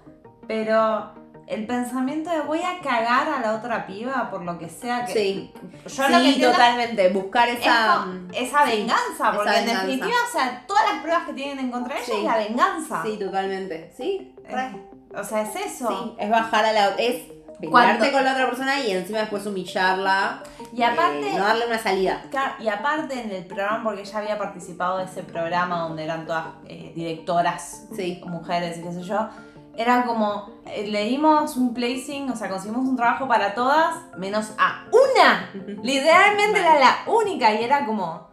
[0.47, 1.13] pero
[1.49, 5.13] el pensamiento de voy a cagar a la otra piba por lo que sea que...
[5.13, 5.53] Sí,
[5.97, 8.07] Yo lo que sí, totalmente, buscar es esa...
[8.33, 9.87] esa venganza, porque esa en venganza.
[9.87, 12.19] definitiva, o sea, todas las pruebas que tienen en contra de ella Sí.
[12.21, 13.03] es la venganza.
[13.05, 14.35] Sí, totalmente, sí,
[15.15, 15.89] o sea, es eso.
[15.89, 16.89] Sí, es bajar a la...
[16.97, 17.23] es
[17.71, 20.43] Cuando- pelearte con la otra persona y encima después humillarla,
[20.73, 21.29] Y aparte...
[21.29, 22.23] eh, no darle una salida.
[22.61, 26.47] Y aparte en el programa, porque ella había participado de ese programa donde eran todas
[26.67, 28.21] eh, directoras, Sí.
[28.27, 29.29] mujeres y qué sé yo,
[29.77, 34.53] era como, eh, le dimos un placing, o sea, conseguimos un trabajo para todas, menos
[34.59, 35.51] a una.
[35.83, 38.29] Literalmente era la única y era como,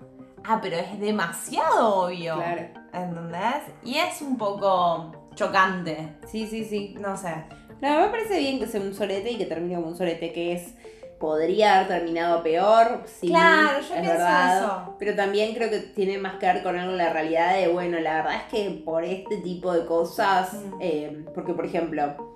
[0.46, 2.36] ah, pero es demasiado obvio.
[2.36, 2.62] Claro.
[2.92, 3.64] ¿Entendés?
[3.84, 6.96] Y es un poco chocante, Sí, sí, sí.
[7.00, 7.46] no sé.
[7.82, 10.54] No, me parece bien que sea un solete y que termine como un solete, que
[10.54, 10.74] es.
[11.20, 13.28] Podría haber terminado peor, sí.
[13.28, 14.58] Claro, yo es pienso verdad.
[14.64, 14.96] eso.
[15.00, 18.16] Pero también creo que tiene más que ver con algo la realidad de, bueno, la
[18.16, 20.78] verdad es que por este tipo de cosas, Mm.
[20.80, 22.34] eh, porque por ejemplo,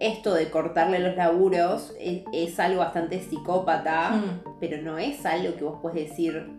[0.00, 4.56] esto de cortarle los laburos es, es algo bastante psicópata, Mm.
[4.58, 6.50] pero no es algo que vos puedes decir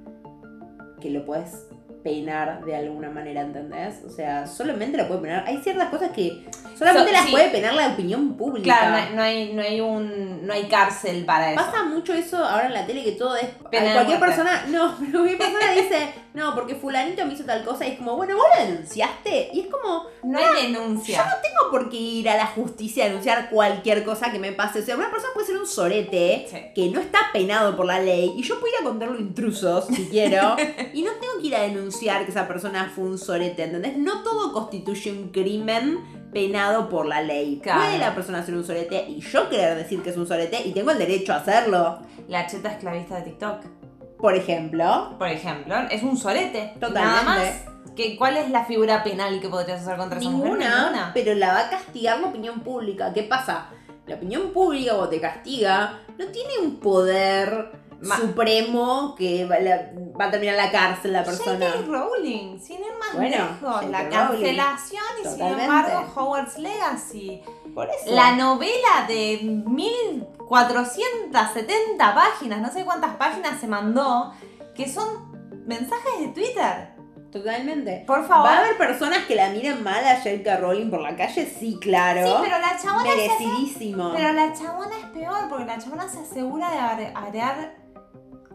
[1.02, 1.68] que lo puedes
[2.06, 4.04] penar de alguna manera, ¿entendés?
[4.06, 5.44] O sea, solamente la puede penar.
[5.48, 6.46] Hay ciertas cosas que
[6.78, 7.32] solamente So- las sí.
[7.32, 8.78] puede penar la opinión pública.
[8.78, 11.66] Claro, no hay, no hay, no hay un, no hay cárcel para eso.
[11.66, 13.48] Pasa mucho eso ahora en la tele que todo es.
[13.72, 14.66] Pena cualquier persona.
[14.68, 18.16] No, pero cualquier persona dice, no, porque Fulanito me hizo tal cosa y es como,
[18.16, 19.50] bueno, vos lo denunciaste.
[19.54, 21.18] Y es como, No hay denuncia.
[21.26, 24.80] no tengo por qué ir a la justicia a denunciar cualquier cosa que me pase.
[24.80, 26.58] O sea, una persona puede ser un sorete Sí.
[26.76, 30.08] que no está penado por la ley y yo puedo ir a contarlo intrusos si
[30.10, 30.56] quiero
[30.94, 33.98] y no tengo que ir a denunciar que esa persona fue un sorete, ¿entendés?
[33.98, 36.00] No todo constituye un crimen
[36.34, 37.60] penado por la ley.
[37.64, 37.82] Claro.
[37.82, 40.72] Puede la persona ser un sorete y yo querer decir que es un sorete y
[40.74, 42.00] tengo el derecho a hacerlo.
[42.28, 43.62] La cheta esclavista de TikTok,
[44.26, 46.74] Por ejemplo, por ejemplo, es un sorete.
[46.80, 47.00] Totalmente.
[47.02, 47.94] Nada más.
[47.96, 50.50] Que, ¿Cuál es la figura penal que podrías hacer contra esa mujer?
[50.52, 51.12] ninguna, Ninguna.
[51.14, 53.14] pero la va a castigar la opinión pública.
[53.14, 53.68] ¿Qué pasa?
[54.08, 57.72] La opinión pública o te castiga no tiene un poder
[58.02, 61.68] Ma- supremo que va, la- va a terminar la cárcel la persona.
[61.72, 61.88] J.K.
[61.88, 63.88] Rowling, sin ir más Bueno, lejos, J.K.
[63.90, 65.54] la Rowling, cancelación y totalmente.
[65.64, 67.42] sin embargo Howard's Legacy.
[67.74, 68.14] Por eso.
[68.14, 69.40] La novela de
[70.50, 74.34] 1470 páginas, no sé cuántas páginas se mandó,
[74.76, 75.08] que son
[75.68, 76.96] mensajes de Twitter.
[77.32, 78.04] Totalmente.
[78.08, 78.48] Por favor.
[78.48, 80.58] ¿Va a haber personas que la miren mal a J.K.
[80.58, 81.46] Rowling por la calle?
[81.60, 82.26] Sí, claro.
[82.26, 84.12] Sí, pero la chabona se hace- Merecidísimo.
[84.16, 87.76] Pero la chabona es peor, porque la chabona se asegura de agre- agregar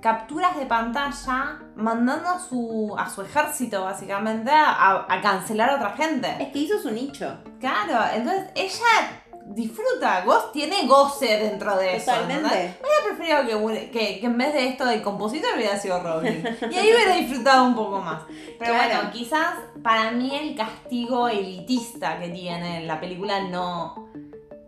[0.01, 5.91] capturas de pantalla mandando a su, a su ejército, básicamente, a, a cancelar a otra
[5.91, 6.35] gente.
[6.41, 7.37] Es que hizo su nicho.
[7.61, 12.13] Claro, entonces ella disfruta, goz, tiene goce dentro de eso.
[12.13, 12.43] ¿entendés?
[12.43, 12.79] Totalmente.
[12.81, 16.43] Hubiera preferido que, que, que en vez de esto del compositor hubiera sido Rowling.
[16.71, 18.23] Y ahí hubiera disfrutado un poco más.
[18.59, 18.95] Pero Claro.
[18.95, 24.11] bueno, quizás para mí el castigo elitista que tiene la película no,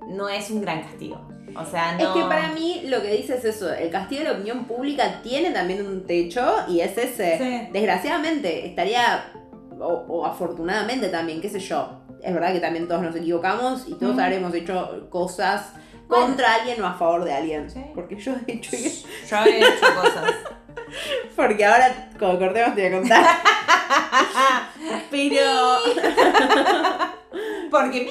[0.08, 1.20] no es un gran castigo.
[1.54, 2.00] O sea, no.
[2.00, 5.20] Es que para mí lo que dice es eso, el castigo de la opinión pública
[5.22, 7.36] tiene también un techo y es ese.
[7.38, 7.68] Sí.
[7.72, 9.30] Desgraciadamente, estaría,
[9.78, 13.94] o, o afortunadamente también, qué sé yo, es verdad que también todos nos equivocamos y
[13.94, 14.20] todos Mm.
[14.20, 15.72] habremos hecho cosas
[16.08, 16.26] Bueno.
[16.26, 17.70] contra alguien o a favor de alguien.
[17.70, 17.84] Sí.
[17.94, 18.76] Porque yo he hecho.
[18.76, 20.32] Yo he hecho cosas.
[21.36, 23.24] Porque ahora, cuando cortemos, te voy a contar.
[25.10, 25.78] Pero.
[27.70, 28.10] Porque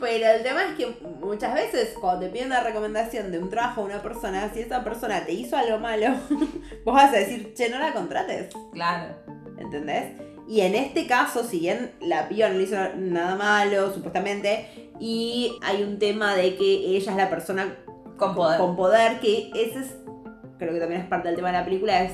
[0.00, 0.86] Pero el tema es que
[1.20, 4.84] muchas veces cuando te piden la recomendación de un trabajo a una persona, si esa
[4.84, 6.08] persona te hizo algo malo,
[6.84, 9.14] vos vas a decir, che, no la contrates, Claro.
[9.58, 10.12] ¿entendés?
[10.48, 15.58] Y en este caso, si bien la piba no le hizo nada malo, supuestamente, y
[15.62, 17.76] hay un tema de que ella es la persona
[18.16, 18.58] Con poder.
[18.58, 19.96] con poder, que ese es,
[20.58, 22.12] creo que también es parte del tema de la película, es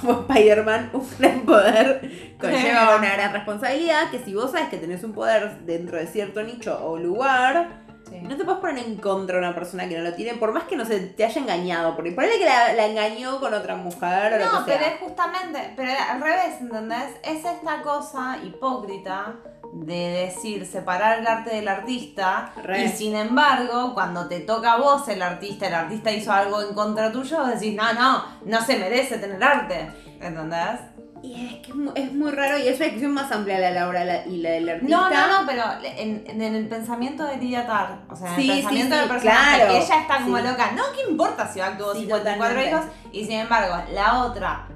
[0.00, 5.02] como Spider-Man, un gran poder conlleva una gran responsabilidad, que si vos sabes que tenés
[5.04, 7.77] un poder dentro de cierto nicho o lugar,
[8.20, 8.26] Sí.
[8.26, 10.64] no te puedes poner en contra de una persona que no lo tiene, por más
[10.64, 14.34] que no se te haya engañado, porque ponele que la, la engañó con otra mujer
[14.34, 14.94] o No, lo que pero sea.
[14.94, 17.10] es justamente, pero al revés, ¿entendés?
[17.22, 19.34] Es esta cosa hipócrita
[19.72, 19.94] de
[20.26, 22.84] decir separar el arte del artista Re.
[22.84, 26.74] y sin embargo cuando te toca a vos el artista, el artista hizo algo en
[26.74, 29.90] contra tuyo, decís, no, no, no se merece tener arte,
[30.20, 30.80] ¿entendés?
[31.22, 34.04] Y es que es muy, raro y es una discusión más amplia la de Laura
[34.04, 34.96] la- y la del artista.
[34.96, 35.62] No, no, no, pero
[35.96, 39.00] en, en el pensamiento de Lidia Tar, o sea, en Sí, el sí, pensamiento sí,
[39.00, 39.72] del personaje, claro.
[39.74, 40.42] ella está como Sí.
[40.44, 42.80] loca, no, ¿qué importa si actuó Sí, 54 hijos?
[43.12, 44.68] Y sin embargo, la otra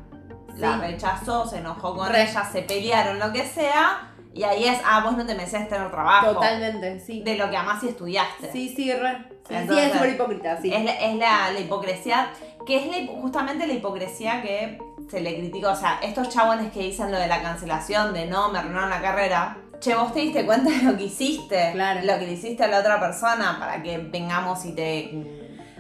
[0.57, 0.81] la Sí.
[0.81, 2.23] rechazó, se enojó con Re.
[2.25, 5.91] ella, se pelearon, lo que sea, y ahí es, ah, vos no te mereces tener
[5.91, 7.23] trabajo Totalmente, sí.
[7.23, 8.51] de lo que amás y estudiaste.
[8.53, 9.29] Sí, sí, re.
[9.49, 10.73] Sí, sí, es súper hipócrita, sí.
[10.73, 12.31] Es, la, es la- la hipocresía,
[12.67, 14.79] que es la justamente la hipocresía que
[15.13, 15.71] se le critica.
[15.73, 19.03] O sea, estos chabones que dicen lo de la cancelación, de no, me arruinaron la
[19.03, 19.59] carrera.
[19.79, 22.01] Che, vos te diste cuenta de lo que hiciste, Claro.
[22.03, 25.11] lo que le hiciste a la otra persona para que vengamos y te.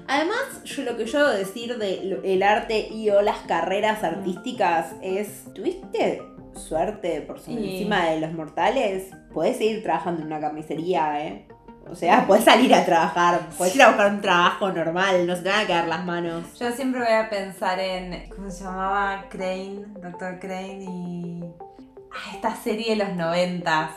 [0.06, 5.44] Además, yo lo que yo debo decir del arte y o las carreras artísticas es,
[5.54, 6.22] ¿tuviste
[6.54, 9.12] suerte por encima de los mortales?
[9.32, 11.46] Podés seguir trabajando en una carnicería, ¿eh?
[11.90, 15.42] O sea, podés salir a trabajar, podés ir a buscar un trabajo normal, no se
[15.42, 16.44] te van a quedar las manos.
[16.58, 18.28] Yo siempre voy a pensar en.
[18.30, 19.24] ¿Cómo se llamaba?
[19.28, 20.38] Crane, Dr.
[20.40, 21.44] Crane y.
[22.14, 23.90] Ah, esta serie de los noventas.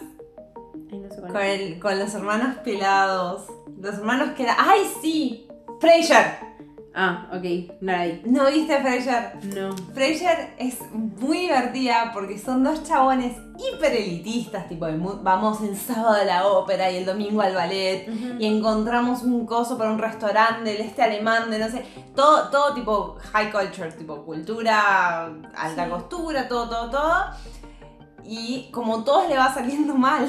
[0.91, 3.47] Ay, no sé Con, el- con los hermanos pelados.
[3.79, 4.55] Los hermanos que eran.
[4.59, 5.47] ¡Ay, sí!
[5.81, 6.54] Frasier.
[6.97, 8.21] Ah, ok, vi.
[8.25, 9.33] ¿No viste Frasier?
[9.53, 9.75] No.
[9.93, 14.85] Frasier es muy divertida porque son dos chabones hiper elitistas, tipo,
[15.21, 18.07] vamos el sábado a la ópera y el domingo al ballet
[18.39, 21.85] y encontramos un coso para un restaurante del este alemán, de no sé,
[22.15, 25.89] todo, todo tipo high culture, tipo cultura, alta Sí.
[25.91, 27.13] costura, todo, todo, todo.
[28.23, 30.27] Y como todo le va saliendo mal,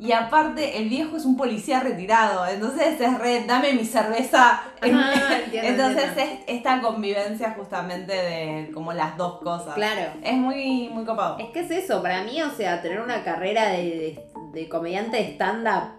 [0.00, 2.46] Y aparte, el viejo es un policía retirado.
[2.46, 4.62] Entonces es re, dame mi cerveza.
[4.80, 6.32] Ah, entiendo, entonces entiendo.
[6.46, 9.74] es esta convivencia justamente de como las dos cosas.
[9.74, 10.12] Claro.
[10.24, 11.38] Es muy, muy copado.
[11.38, 15.18] Es que es eso, para mí, o sea, tener una carrera de, de, de comediante
[15.18, 15.98] de stand-up,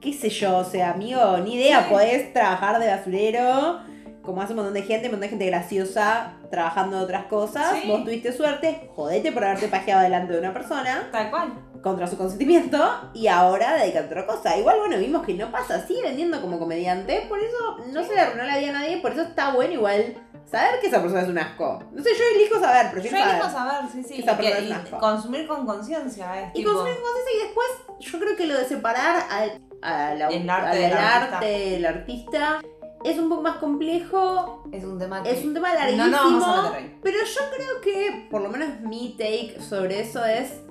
[0.00, 1.90] qué sé yo, o sea, amigo, ni idea, Sí.
[1.90, 3.80] podés trabajar de basurero,
[4.22, 7.78] como hace un montón de gente, un montón de gente graciosa trabajando de otras cosas,
[7.80, 7.88] Sí.
[7.88, 11.52] vos tuviste suerte, jodete por haberte pajeado delante de una persona, Tal cual.
[11.82, 14.56] contra su consentimiento, y ahora dedicate a otra cosa.
[14.56, 18.20] Igual, bueno, vimos que no pasa, sigue vendiendo como comediante, por eso no se le
[18.20, 20.14] arruinó la vida a nadie, por eso está bueno igual
[20.48, 21.82] saber que esa persona es un asco.
[21.92, 23.34] No sé, yo elijo saber, Yo prefiero saber.
[23.34, 24.14] elijo saber, sí, sí.
[24.16, 24.98] Que esa persona es un asco.
[24.98, 26.50] consumir con conciencia.
[26.50, 27.68] Y tipo, consumir conciencia y después
[28.00, 31.36] yo creo que lo de separar al, a la- El arte al del artista.
[31.38, 32.60] arte del artista
[33.04, 36.44] es un poco más complejo, es un tema es un tema no larguísimo, nos vamos
[36.44, 36.98] a meter ahí.
[37.02, 40.62] pero yo creo que por lo menos mi take sobre eso es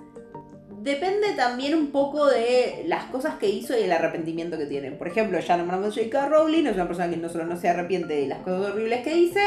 [0.82, 4.92] depende también un poco de las cosas que hizo y el arrepentimiento que tiene.
[4.92, 6.30] Por ejemplo, ya nombramos a J.K.
[6.30, 9.14] Rowling, es una persona que no solo no se arrepiente de las cosas horribles que
[9.14, 9.42] dice,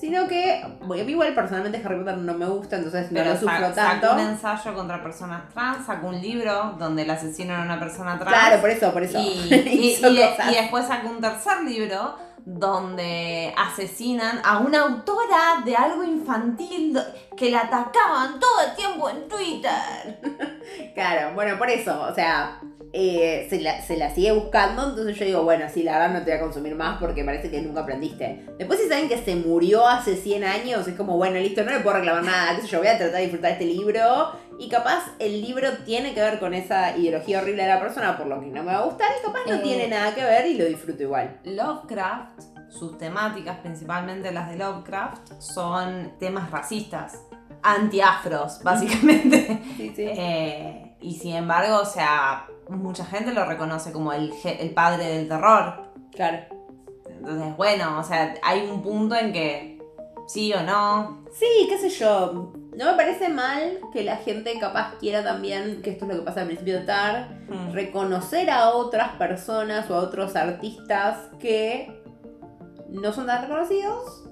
[0.00, 3.34] sino que, bueno, a mí igual personalmente Harry Potter no me gusta, entonces no Pero
[3.34, 4.06] lo sufro tanto.
[4.06, 8.18] sacó un ensayo contra personas trans, sacó un libro donde el asesino era una persona
[8.18, 8.34] trans.
[8.34, 9.18] Claro, por eso, por eso.
[9.20, 16.98] Y, y después sacó un tercer libro donde asesinan a una autora de algo infantil
[17.36, 20.20] que la atacaban todo el tiempo en Twitter.
[20.94, 22.60] Claro, bueno, por eso, o sea,
[22.92, 26.24] eh, se, la, se la sigue buscando, entonces yo digo, bueno, sí, la verdad no
[26.24, 28.46] te voy a consumir más porque parece que nunca aprendiste.
[28.58, 31.80] Después si saben que se murió hace 100 años, es como, bueno, listo, no le
[31.80, 35.12] puedo reclamar nada, qué sé yo, voy a tratar de disfrutar este libro y capaz
[35.18, 38.46] el libro tiene que ver con esa ideología horrible de la persona, por lo que
[38.46, 39.60] no me va a gustar y capaz no Eh.
[39.62, 41.40] tiene nada que ver y lo disfruto igual.
[41.44, 42.39] Lovecraft,
[42.70, 47.20] sus temáticas, principalmente las de Lovecraft, son temas racistas,
[47.62, 49.60] antiafros, básicamente.
[49.76, 50.04] Sí, sí.
[50.06, 55.28] Eh, y sin embargo, o sea, mucha gente lo reconoce como el, el padre del
[55.28, 55.90] terror.
[56.12, 56.38] Claro.
[57.08, 59.78] Entonces, bueno, o sea, hay un punto en que
[60.26, 61.24] sí o no.
[61.32, 62.52] Sí, qué sé yo.
[62.76, 66.24] No me parece mal que la gente capaz quiera también, que esto es lo que
[66.24, 67.72] pasa al principio de TAR, Mm.
[67.72, 71.99] reconocer a otras personas o a otros artistas que
[72.90, 74.24] no son tan reconocidos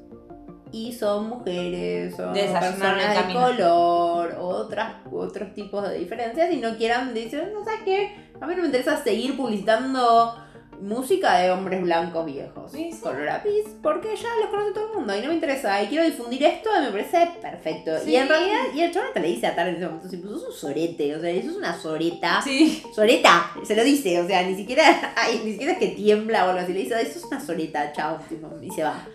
[0.72, 7.14] y son mujeres Desayunaron personas de color otras, otros tipos de diferencias y no quieran
[7.14, 10.36] decir, no sabes qué, a mí no me interesa seguir publicitando
[10.80, 13.00] música de hombres blancos viejos Sí, sí.
[13.00, 16.04] con lápiz porque ya los conoce todo el mundo y no me interesa y quiero
[16.04, 18.10] difundir esto y me parece perfecto Sí.
[18.12, 20.28] y en realidad y el chabón hasta le dice a Tar en ese momento tipo,
[20.28, 22.82] sos un sorete o sea eso es una soreta Sí.
[22.94, 26.48] Soreta, se lo dice, o sea, ni siquiera, ay, ni siquiera es que tiembla o
[26.50, 28.18] algo así, le dice, eso es una soreta, chao,
[28.62, 29.06] y se va.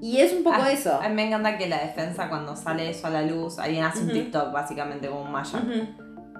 [0.00, 0.98] Y es un poco Ah, eso.
[1.00, 4.00] A mí me encanta que la defensa, cuando sale eso a la luz, alguien hace
[4.00, 4.14] un Ujú.
[4.14, 5.62] TikTok básicamente como un maya.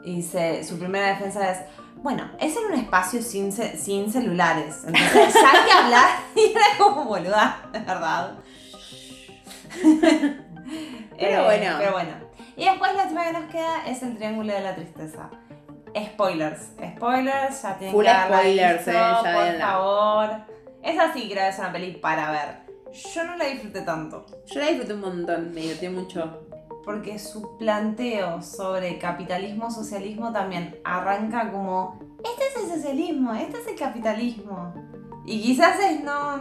[0.04, 1.58] Y dice, su primera defensa es,
[2.02, 4.82] bueno, es en un espacio sin, ce- sin celulares.
[4.86, 8.32] Entonces ya hay que hablar y era como boluda, de verdad.
[11.18, 11.74] Pero bueno.
[11.78, 12.12] Pero bueno.
[12.56, 15.30] Y después la última que nos queda es el triángulo de la tristeza.
[15.96, 16.68] Spoilers.
[16.96, 20.30] Spoilers, ya tienen Full que spoilers, visto, eh, ya por favor.
[20.82, 22.62] Esa sí creo que es una peli para ver.
[23.14, 24.26] Yo no la disfruté tanto.
[24.46, 26.46] Yo la disfruté un montón, me divirtió mucho.
[26.84, 33.66] Porque su planteo sobre capitalismo, socialismo también arranca como, este es el socialismo, este es
[33.68, 34.74] el capitalismo.
[35.24, 36.36] Y quizás es no...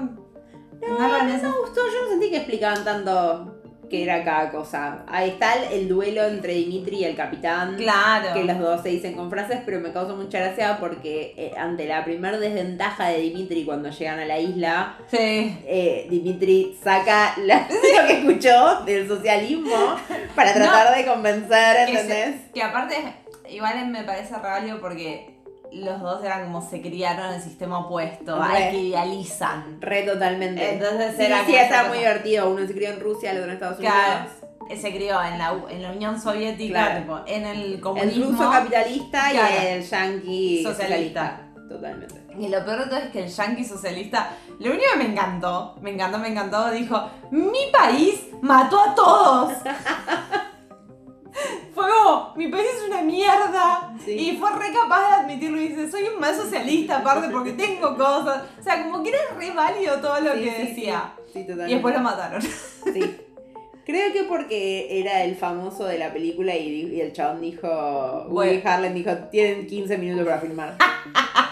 [0.81, 3.50] No, lo neces- Me gustó, yo no sentí que explicaban tanto
[3.91, 5.03] qué era cada cosa.
[5.07, 7.75] Ahí está el, el duelo entre Dimitri y el capitán.
[7.75, 8.33] Claro.
[8.33, 11.85] Que los dos se dicen con frases, pero me causó mucha gracia porque eh, ante
[11.85, 15.55] la primer desventaja de Dimitri cuando llegan a la isla, Sí.
[15.67, 17.67] eh, Dimitri saca la-
[18.01, 19.95] lo que escuchó del socialismo
[20.35, 22.35] para tratar de convencer, Que, ¿entendés?
[22.53, 22.95] que aparte,
[23.49, 25.35] igual me parece rabio porque
[25.73, 28.69] los dos eran como se criaron en el sistema opuesto, Re.
[28.71, 29.79] que idealizan.
[29.81, 30.73] Re totalmente.
[30.73, 32.49] Entonces sí, era sí, estaba esa muy divertido.
[32.49, 34.19] Uno se crió en Rusia, el otro en Estados Claro.
[34.67, 34.81] Unidos.
[34.81, 36.99] Se crió en la, en la Unión Soviética, Claro.
[37.01, 38.31] tipo, en el El comunismo.
[38.31, 39.53] ruso capitalista Claro.
[39.53, 40.71] y el yankee Socialista.
[40.73, 41.41] socialista.
[41.69, 42.15] Totalmente.
[42.39, 45.75] Y lo peor de todo es que el yankee socialista, lo único que me encantó,
[45.81, 49.53] me encantó, me encantó, dijo, mi país mató a todos.
[51.73, 53.93] Fue como, mi país es una mierda.
[54.03, 54.11] Sí.
[54.11, 57.95] Y fue re capaz de admitirlo y dice, soy un más socialista aparte porque tengo
[57.95, 58.43] cosas.
[58.59, 61.13] O sea, como que era re válido todo lo Sí, que sí, decía.
[61.33, 62.41] Y después lo mataron.
[62.41, 63.17] Sí.
[63.85, 67.67] Creo que porque era el famoso de la película y, el chabón dijo,
[68.29, 68.61] Woody Bueno.
[68.69, 70.77] Harlan dijo, tienen 15 minutos para filmar.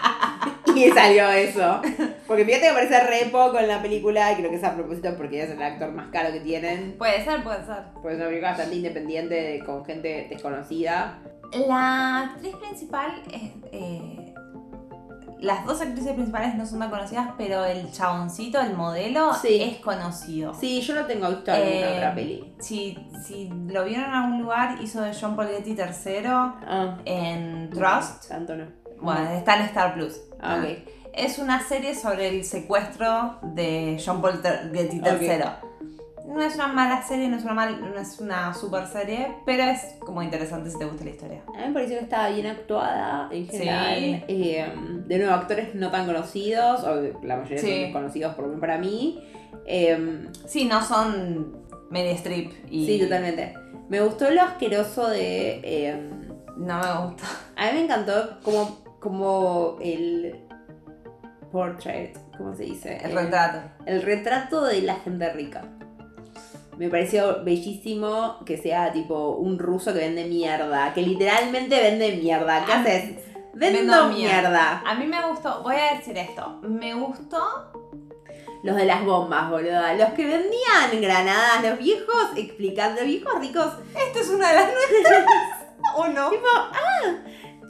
[0.94, 1.80] salió eso.
[2.26, 5.14] Porque fíjate que aparece re poco en la película y creo que es a propósito
[5.16, 6.96] porque es el actor más caro que tienen.
[6.98, 7.82] Puede ser, puede ser.
[8.00, 11.18] Pues es una película bastante independiente de- con gente desconocida.
[11.66, 13.42] La actriz principal es.
[13.72, 14.34] eh,
[15.40, 19.62] las dos actrices principales no son tan conocidas, pero el chaboncito, el modelo, Sí.
[19.62, 20.52] es conocido.
[20.52, 22.54] Sí, yo lo tengo visto en alguna Eh, otra peli.
[22.58, 27.70] Si, si lo vieron en algún lugar, hizo de John Paul Getty III Ah, en
[27.70, 28.28] Trust.
[28.28, 28.66] Tanto no.
[29.00, 30.20] Bueno, está en Star Plus.
[30.42, 30.64] Ah.
[31.12, 34.40] Es una serie sobre el secuestro de John Paul
[34.72, 34.96] Getty.
[34.98, 35.42] III.
[36.26, 39.64] No es una mala serie, no es una, mal- no es una super serie, pero
[39.64, 41.42] es como interesante si te gusta la historia.
[41.48, 43.58] A mí me pareció que estaba bien actuada en Sí.
[43.58, 44.24] general.
[44.28, 44.72] Eh,
[45.06, 47.82] de nuevo, actores no tan conocidos, o la mayoría Sí.
[47.84, 49.20] son conocidos por lo menos para mí.
[49.66, 51.56] Eh, Sí, no son
[51.90, 52.86] Meryl Streep y...
[52.86, 53.54] Sí, totalmente.
[53.88, 55.60] Me gustó lo asqueroso de.
[55.64, 56.10] eh,
[56.56, 57.24] No me gusta.
[57.56, 60.44] a mí me encantó como, como el
[61.50, 62.98] portrait, ¿cómo se dice?
[63.02, 63.58] El retrato.
[63.86, 65.64] el retrato de la gente rica.
[66.76, 72.64] Me pareció bellísimo que sea tipo un ruso que vende mierda, que literalmente vende mierda.
[72.64, 73.04] ¿Qué haces?
[73.52, 74.40] Vendo, vendo mierda.
[74.40, 74.82] mierda.
[74.86, 77.38] A mí me gustó, voy a decir esto, me gustó...
[78.62, 79.94] Los de las bombas, boluda.
[79.94, 84.66] Los que vendían granadas, los viejos explicando, los viejos ricos Esta es una de las
[84.66, 85.24] nuestras.
[85.96, 86.28] ¿O no?
[86.28, 87.16] Tipo, ah,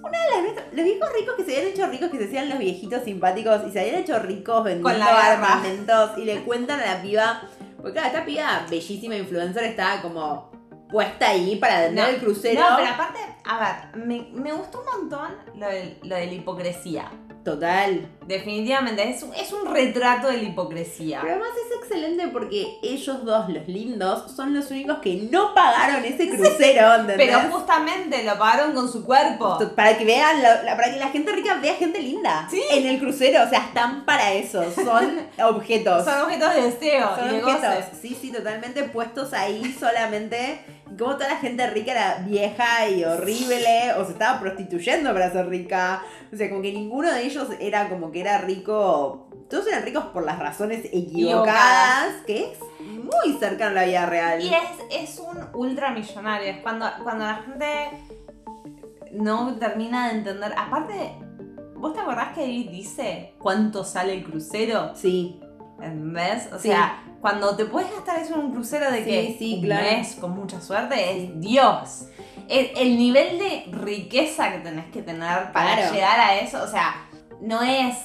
[0.02, 2.58] una de las los viejos ricos que se habían hecho ricos, que se hacían los
[2.58, 7.42] viejitos simpáticos y se habían hecho ricos vendiendo armamentos y le cuentan a la piba,
[7.76, 10.50] porque claro, esta piba bellísima influencer estaba como
[10.88, 12.60] puesta ahí para vender No, el crucero.
[12.60, 13.18] No, pero aparte,
[13.56, 13.58] a
[13.94, 17.10] ver, me, me gustó un montón lo de, lo de la hipocresía.
[17.44, 18.06] Total.
[18.26, 21.20] Definitivamente, es, un- es un retrato de la hipocresía.
[21.22, 26.04] Pero además es excelente porque ellos dos, los lindos, son los únicos que no pagaron
[26.04, 27.16] ese crucero, ¿entendés?
[27.16, 29.58] Pero justamente lo pagaron con su cuerpo.
[29.74, 32.46] Para que vean, la- la- para que la gente rica vea gente linda.
[32.50, 32.62] Sí.
[32.70, 34.62] En el crucero, o sea, están para eso.
[34.74, 36.04] Son objetos.
[36.04, 40.60] Son objetos de deseo Son y de objetos, sí, sí, totalmente puestos ahí solamente.
[40.98, 45.48] Como toda la gente rica era vieja y horrible, o se estaba prostituyendo para ser
[45.48, 46.02] rica.
[46.32, 49.28] O sea, como que ninguno de ellos era como que era rico.
[49.48, 54.40] Todos eran ricos por las razones equivocadas, que es muy cercano a la vida real.
[54.40, 56.48] Y es, es un ultramillonario.
[56.50, 57.66] Es cuando, cuando la gente
[59.12, 60.52] no termina de entender.
[60.56, 61.14] Aparte,
[61.76, 64.92] ¿vos te acordás que ahí dice cuánto sale el crucero?
[64.94, 65.40] Sí,
[65.82, 66.48] ¿Entendés?
[66.52, 66.68] O Sí.
[66.68, 69.82] sea, cuando te puedes gastar eso en un crucero de Sí, que sí, un claro.
[69.84, 72.06] mes con mucha suerte es Dios.
[72.48, 75.94] El, el nivel de riqueza que tenés que tener para Claro.
[75.94, 77.06] llegar a eso, o sea,
[77.40, 77.96] no es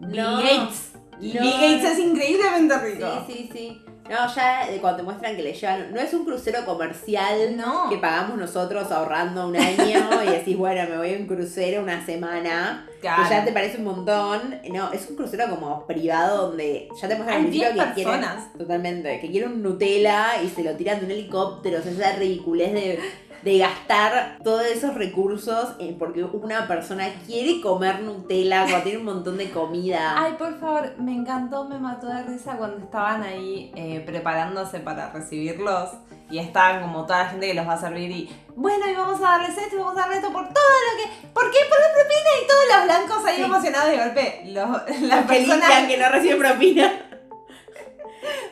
[0.00, 0.36] Bill No.
[0.38, 0.92] Gates.
[1.12, 1.18] No.
[1.20, 3.06] Bill Gates es increíblemente sí, rico.
[3.26, 3.83] sí, sí.
[4.08, 5.92] No, ya de cuando te muestran que le llevan.
[5.94, 7.56] No es un crucero comercial.
[7.56, 7.88] No.
[7.88, 12.04] que pagamos nosotros ahorrando un año y decís, bueno, me voy a un crucero una
[12.04, 13.22] semana, Claro.
[13.22, 14.60] que ya te parece un montón.
[14.70, 18.52] No, es un crucero como privado donde ya te muestran 10 que quiere, personas.
[18.58, 22.18] totalmente, que quiere un Nutella y se lo tiran de un helicóptero, o sea, esa
[22.18, 22.98] ridiculez de,
[23.44, 29.04] de gastar todos esos recursos en- porque una persona quiere comer Nutella cuando tiene un
[29.04, 30.14] montón de comida.
[30.16, 35.10] Ay, por favor, me encantó, me mató de risa cuando estaban ahí eh, preparándose para
[35.12, 35.90] recibirlos
[36.30, 39.20] y estaban como toda la gente que los va a servir y bueno, y vamos
[39.20, 41.26] a darles esto y vamos a darles esto por todo lo que...
[41.28, 41.58] ¿Por qué?
[41.68, 43.42] Por la propina y todos los blancos ahí Sí.
[43.42, 44.42] emocionados de golpe.
[44.46, 45.86] Los, las Los personas...
[45.86, 46.84] que no reciben propina.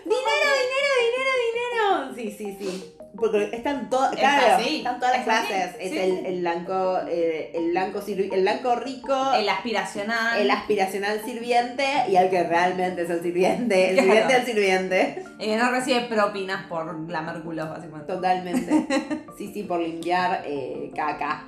[0.04, 2.14] dinero, dinero, dinero, dinero.
[2.14, 2.94] Sí, sí, sí.
[3.14, 5.76] Porque están todas, claro, así, están todas las así, clases.
[5.78, 10.40] Es sí, el, el blanco, eh, el blanco el blanco rico, El aspiracional.
[10.40, 13.90] el aspiracional sirviente y el que realmente es el sirviente.
[13.90, 14.08] El Claro.
[14.10, 15.24] sirviente del sirviente.
[15.38, 18.12] el que no recibe propinas por glamerculos, básicamente.
[18.12, 19.22] Totalmente.
[19.38, 21.44] Sí, sí, por limpiar eh, caca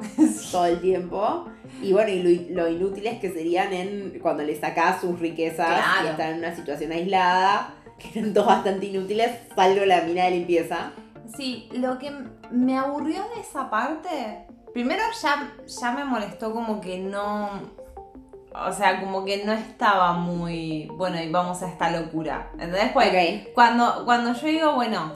[0.50, 1.48] todo el tiempo.
[1.82, 6.06] Y bueno, y lo, lo inútiles que serían en cuando le sacás sus riquezas Claro.
[6.06, 10.30] y están en una situación aislada, que eran todos bastante inútiles, salvo la mina de
[10.32, 10.92] limpieza.
[11.36, 12.12] Sí, lo que
[12.50, 17.48] me aburrió de esa parte, primero ya, ya me molestó como que no,
[18.54, 22.50] o sea, como que no estaba muy, bueno, y vamos a esta locura.
[22.52, 22.92] ¿Entendés?
[22.92, 25.12] Pues, cuando, cuando yo digo, bueno,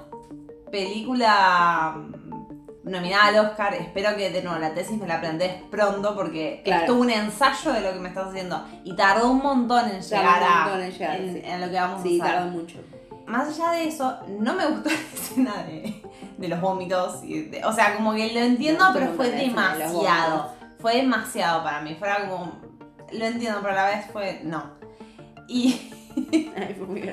[0.72, 6.14] película mm, nominada al Oscar, espero que de nuevo la tesis me la plantees pronto
[6.14, 6.80] porque Claro.
[6.82, 10.00] es todo un ensayo de lo que me estás haciendo y tardó un montón en
[10.00, 11.42] llegar, a, montón en llegar, en, sí.
[11.44, 12.78] en lo que vamos Sí, a hacer tardó mucho.
[13.28, 16.02] Más allá de eso, no me gustó la escena de,
[16.36, 17.22] de los vómitos.
[17.24, 20.50] y de- o sea, como que lo entiendo, pero fue de demasiado.
[20.80, 21.94] Fue demasiado para mí.
[21.98, 22.52] Fuera como.
[23.12, 24.40] Lo entiendo, pero a la vez fue.
[24.44, 24.72] No.
[25.48, 25.90] Y,
[26.56, 27.10] Ay, fue muy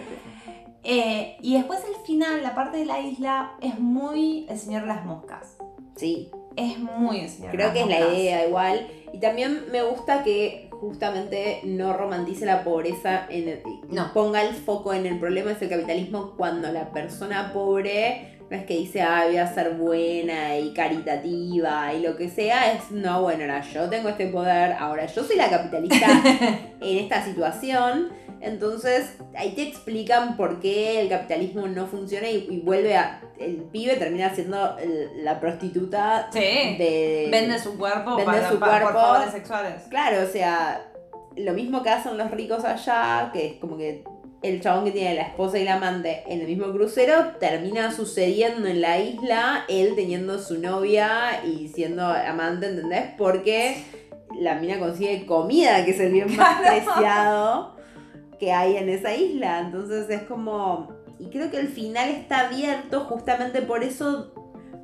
[0.87, 4.87] eh, y después el final, la parte de la isla, es muy El Señor de
[4.89, 5.57] las Moscas.
[5.95, 8.87] Sí, Es muy El Señor de creo las que es la idea igual.
[9.15, 14.11] Y también me gusta que justamente no romantice la pobreza en el- No.
[14.13, 18.65] ponga el foco en el problema es el capitalismo cuando la persona pobre no es
[18.65, 23.21] que dice, ah, voy a ser buena y caritativa y lo que sea, es, no,
[23.21, 26.07] bueno, ahora yo tengo este poder, ahora yo soy la capitalista
[26.81, 28.09] en esta situación.
[28.45, 33.21] Entonces ahí te explican por qué el capitalismo no funciona y, y vuelve a...
[33.39, 36.39] El pibe termina siendo el- la prostituta Sí.
[36.39, 37.27] de...
[37.31, 38.87] Vende su cuerpo, Vende para, su por cuerpo.
[38.93, 39.73] favores sexuales.
[39.89, 40.85] Claro, o sea,
[41.35, 44.03] lo mismo que hacen los ricos allá, que es como que
[44.41, 48.67] el chabón que tiene la esposa y la amante en el mismo crucero termina sucediendo
[48.67, 53.05] en la isla, él teniendo su novia y siendo amante, ¿entendés?
[53.17, 53.83] Porque
[54.39, 57.74] la mina consigue comida, que es el bien más preciado
[58.39, 59.59] que hay en esa isla.
[59.59, 60.93] Entonces es como...
[61.17, 64.33] Y creo que el final está abierto justamente por eso...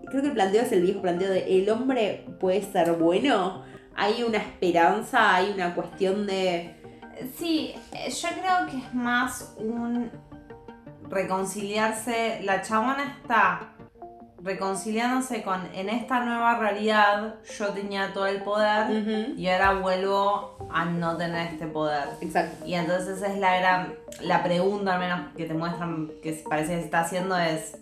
[0.09, 3.63] Creo que el planteo es el viejo planteo de el hombre puede ser bueno
[3.95, 6.75] hay una esperanza, hay una cuestión de...
[7.37, 10.09] Sí, eh, yo creo que es más un
[11.09, 12.41] reconciliarse.
[12.43, 13.73] La chabona está
[14.43, 20.85] reconciliándose con en esta nueva realidad yo tenía todo el poder y ahora vuelvo a
[20.85, 22.09] no tener este poder.
[22.21, 22.65] Exacto.
[22.65, 26.79] Y entonces es la gran, la pregunta al menos que te muestran que parece que
[26.79, 27.77] se está haciendo es,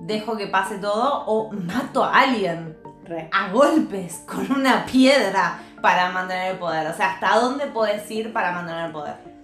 [0.00, 2.76] ¿dejo que pase todo o mato a alguien?
[3.04, 3.30] Re.
[3.32, 6.86] a golpes con una piedra para mantener el poder.
[6.88, 9.37] O sea, ¿hasta dónde puedes ir para mantener el poder?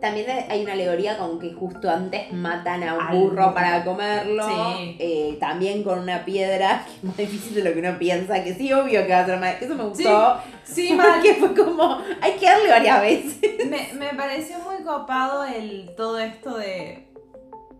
[0.00, 4.46] También hay una alegoría con que justo antes matan a un Al burro para comerlo.
[4.48, 4.96] Sí.
[4.98, 8.54] Eh, también con una piedra, que es más difícil de lo que uno piensa, que
[8.54, 9.60] sí, obvio que va a ser más...
[9.60, 10.38] Eso me gustó.
[10.64, 13.40] Sí, Porque fue como, hay que darle varias veces.
[13.68, 17.06] me, me pareció muy copado el todo esto de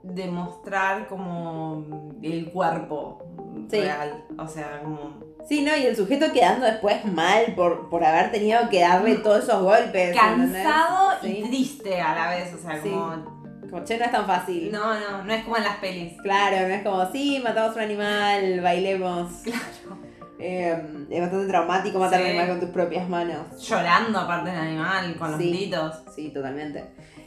[0.03, 3.23] demostrar como el cuerpo
[3.71, 3.81] Sí.
[3.81, 4.25] real.
[4.39, 5.15] O sea, como
[5.49, 5.77] Sí, ¿no?
[5.77, 10.17] Y el sujeto quedando después mal por, por haber tenido que darle todos esos golpes.
[10.17, 10.63] ¿entendés?
[10.65, 11.43] cansado y Sí.
[11.49, 12.55] triste a la vez.
[12.55, 12.91] O sea, Sí.
[12.91, 13.41] como...
[13.71, 14.73] Como, che, no es tan fácil.
[14.73, 16.15] No, no, no es como en las pelis.
[16.23, 19.31] Claro, no es como, sí, matamos un animal, bailemos.
[19.45, 19.99] Claro.
[20.43, 22.25] Eh, es bastante traumático matar Sí.
[22.25, 23.61] un animal con tus propias manos.
[23.69, 25.97] Llorando aparte del animal, con los gritos.
[26.17, 26.85] Sí, totalmente.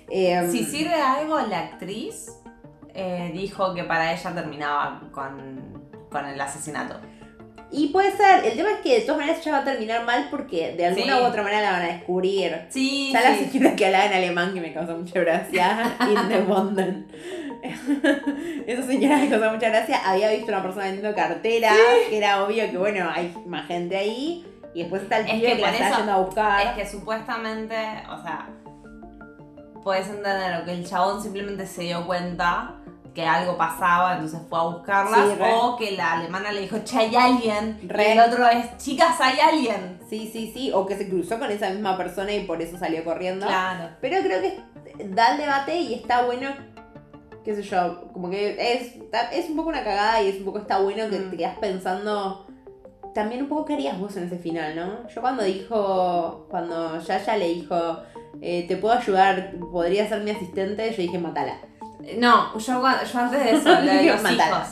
[0.09, 2.31] Eh, Si sirve de algo, la actriz
[2.93, 6.95] eh, dijo que para ella terminaba con, con el asesinato.
[7.75, 10.27] Y puede ser, el tema es que de todas maneras ella va a terminar mal
[10.29, 11.21] porque de alguna Sí.
[11.23, 12.61] u otra manera la van a descubrir.
[12.69, 13.45] Sí, Ya la sí.
[13.45, 17.07] señora que hablaba en alemán que me causó mucha gracia, in the Bonden.
[18.67, 21.75] Esa señora me causó mucha gracia, había visto una persona vendiendo carteras,
[22.09, 24.45] que era obvio que bueno, hay más gente ahí.
[24.75, 26.67] Y después está el Es que que la está eso- yendo a buscar.
[26.67, 27.75] Es que supuestamente,
[28.09, 28.49] o sea,
[29.83, 32.75] puedes entender lo que el chabón simplemente se dio cuenta
[33.13, 36.97] que algo pasaba, entonces fue a buscarlas, Sí, o que la alemana le dijo, che,
[36.97, 38.09] hay alguien, Re.
[38.09, 39.99] y el otro es, chicas, hay alguien.
[40.09, 40.71] Sí, sí, sí.
[40.73, 43.45] O que se cruzó con esa misma persona y por eso salió corriendo.
[43.45, 43.89] Claro.
[44.01, 44.59] Pero creo que
[45.09, 46.49] da el debate y está bueno,
[47.45, 48.95] qué sé yo, como que es,
[49.31, 51.29] es un poco una cagada y es un poco está bueno que Mm.
[51.31, 52.47] te quedas pensando
[53.13, 55.07] también un poco qué harías vos en ese final, ¿no?
[55.07, 57.97] Yo cuando dijo, cuando Yaya le dijo,
[58.41, 61.57] eh, te puedo ayudar, podría ser mi asistente, yo dije, matala.
[62.17, 64.67] No, yo, antes de eso, lo de los hijos.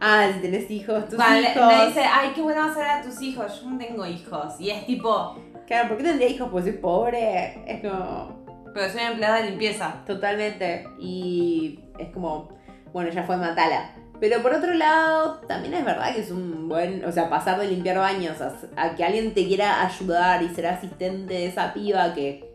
[0.00, 1.66] Ah, si tenés hijos, tus Vale, hijos.
[1.66, 3.60] me dice, ay, qué bueno va a ser a tus hijos.
[3.60, 4.58] Yo no tengo hijos.
[4.58, 6.48] Y es tipo, Claro, ¿por qué tendría hijos?
[6.50, 7.62] Pues soy pobre.
[7.64, 10.02] Es como, pero soy empleada de limpieza.
[10.04, 10.84] Totalmente.
[10.98, 12.48] Y es como,
[12.92, 13.92] bueno, ya fue matala.
[14.18, 17.68] Pero por otro lado, también es verdad que es un buen, o sea, pasar de
[17.68, 22.12] limpiar baños a, a que alguien te quiera ayudar y ser asistente de esa piba
[22.14, 22.49] que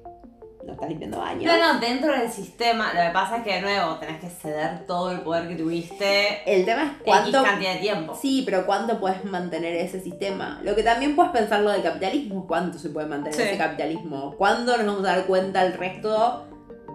[0.65, 1.43] no está limpiando baños.
[1.45, 4.85] No, no, dentro del sistema, lo que pasa es que de nuevo tenés que ceder
[4.87, 7.43] todo el poder que tuviste El tema es X cuánto...
[7.43, 8.17] cantidad de tiempo.
[8.19, 10.59] Sí, pero ¿cuánto puedes mantener ese sistema?
[10.63, 13.41] Lo que también puedes pensar lo del capitalismo, ¿cuánto se puede mantener Sí.
[13.43, 14.35] ese capitalismo?
[14.37, 16.47] ¿Cuándo nos vamos a dar cuenta el resto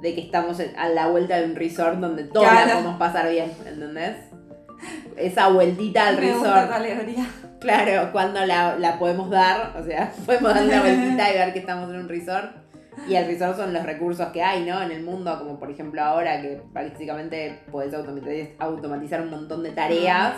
[0.03, 2.73] de que estamos a la vuelta de un resort donde todos la Claro.
[2.79, 4.17] podemos pasar bien, ¿entendés?
[5.17, 6.69] Esa vueltita al Me gusta resort.
[6.71, 7.27] tu alegoría.
[7.61, 11.59] Claro, cuando la, la podemos dar, o sea, podemos dar una vueltita y ver que
[11.59, 12.51] estamos en un resort.
[13.09, 14.81] Y el resort son los recursos que hay, ¿no?
[14.83, 20.35] En el mundo, como por ejemplo ahora que básicamente podés automatizar, un montón de tareas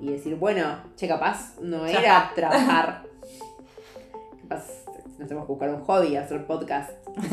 [0.00, 3.02] y decir, bueno, che, capaz no era trabajar.
[4.48, 4.64] capaz
[5.18, 6.90] nos tenemos que buscar un hobby, hacer podcast.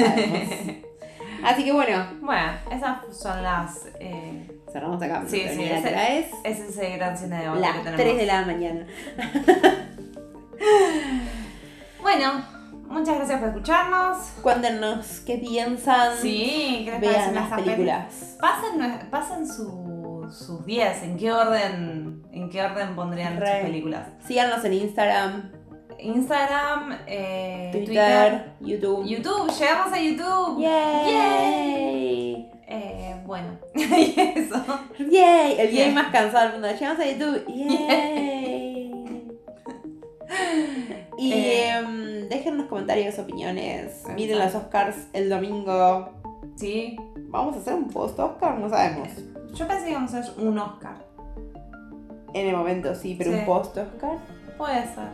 [1.44, 3.88] Así que bueno, Bueno, esas son las.
[4.00, 5.24] eh, cerramos acá.
[5.26, 7.96] Sí, sí, ese- ese es el gran cine de que las tenemos.
[8.02, 8.86] 3 de la mañana.
[12.02, 12.44] Bueno,
[12.90, 14.18] muchas gracias por escucharnos.
[14.42, 16.18] Cuéntenos qué piensan.
[16.22, 18.38] Sí, ¿qué les Vean las películas.
[18.42, 23.48] Pasen, pasen su- sus 10, ¿en qué orden en qué orden pondrían Re.
[23.62, 24.08] sus películas?
[24.28, 25.52] Síganos en Instagram.
[26.02, 29.06] Instagram, eh, Twitter, YouTube.
[29.06, 30.62] YouTube, llegamos a YouTube.
[30.62, 32.50] Yay.
[32.72, 34.64] Eh, bueno, y eso.
[35.00, 35.60] Yay.
[35.60, 35.92] El yay Yay.
[35.94, 36.68] más cansado del mundo.
[36.72, 37.46] Llegamos a YouTube.
[37.54, 38.39] Yay.
[41.18, 41.70] Y Eh.
[41.78, 43.86] em, dejen en los comentarios opiniones.
[43.88, 44.14] Exacto.
[44.14, 46.10] Miren los Oscars el domingo.
[46.56, 46.98] Sí,
[47.32, 48.58] ¿Vamos a hacer un post Oscar?
[48.58, 49.08] No sabemos.
[49.54, 50.96] yo pensé que íbamos a hacer un Oscar.
[52.34, 53.38] En el momento sí, pero Sí.
[53.40, 54.18] un post Oscar.
[54.58, 55.10] Puede ser.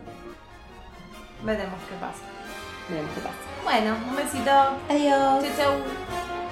[1.43, 2.23] Veremos qué pasa.
[2.89, 3.35] Veremos qué pasa.
[3.63, 4.51] Bueno, un besito.
[4.89, 5.43] Adiós.
[5.43, 6.44] Chau, chau.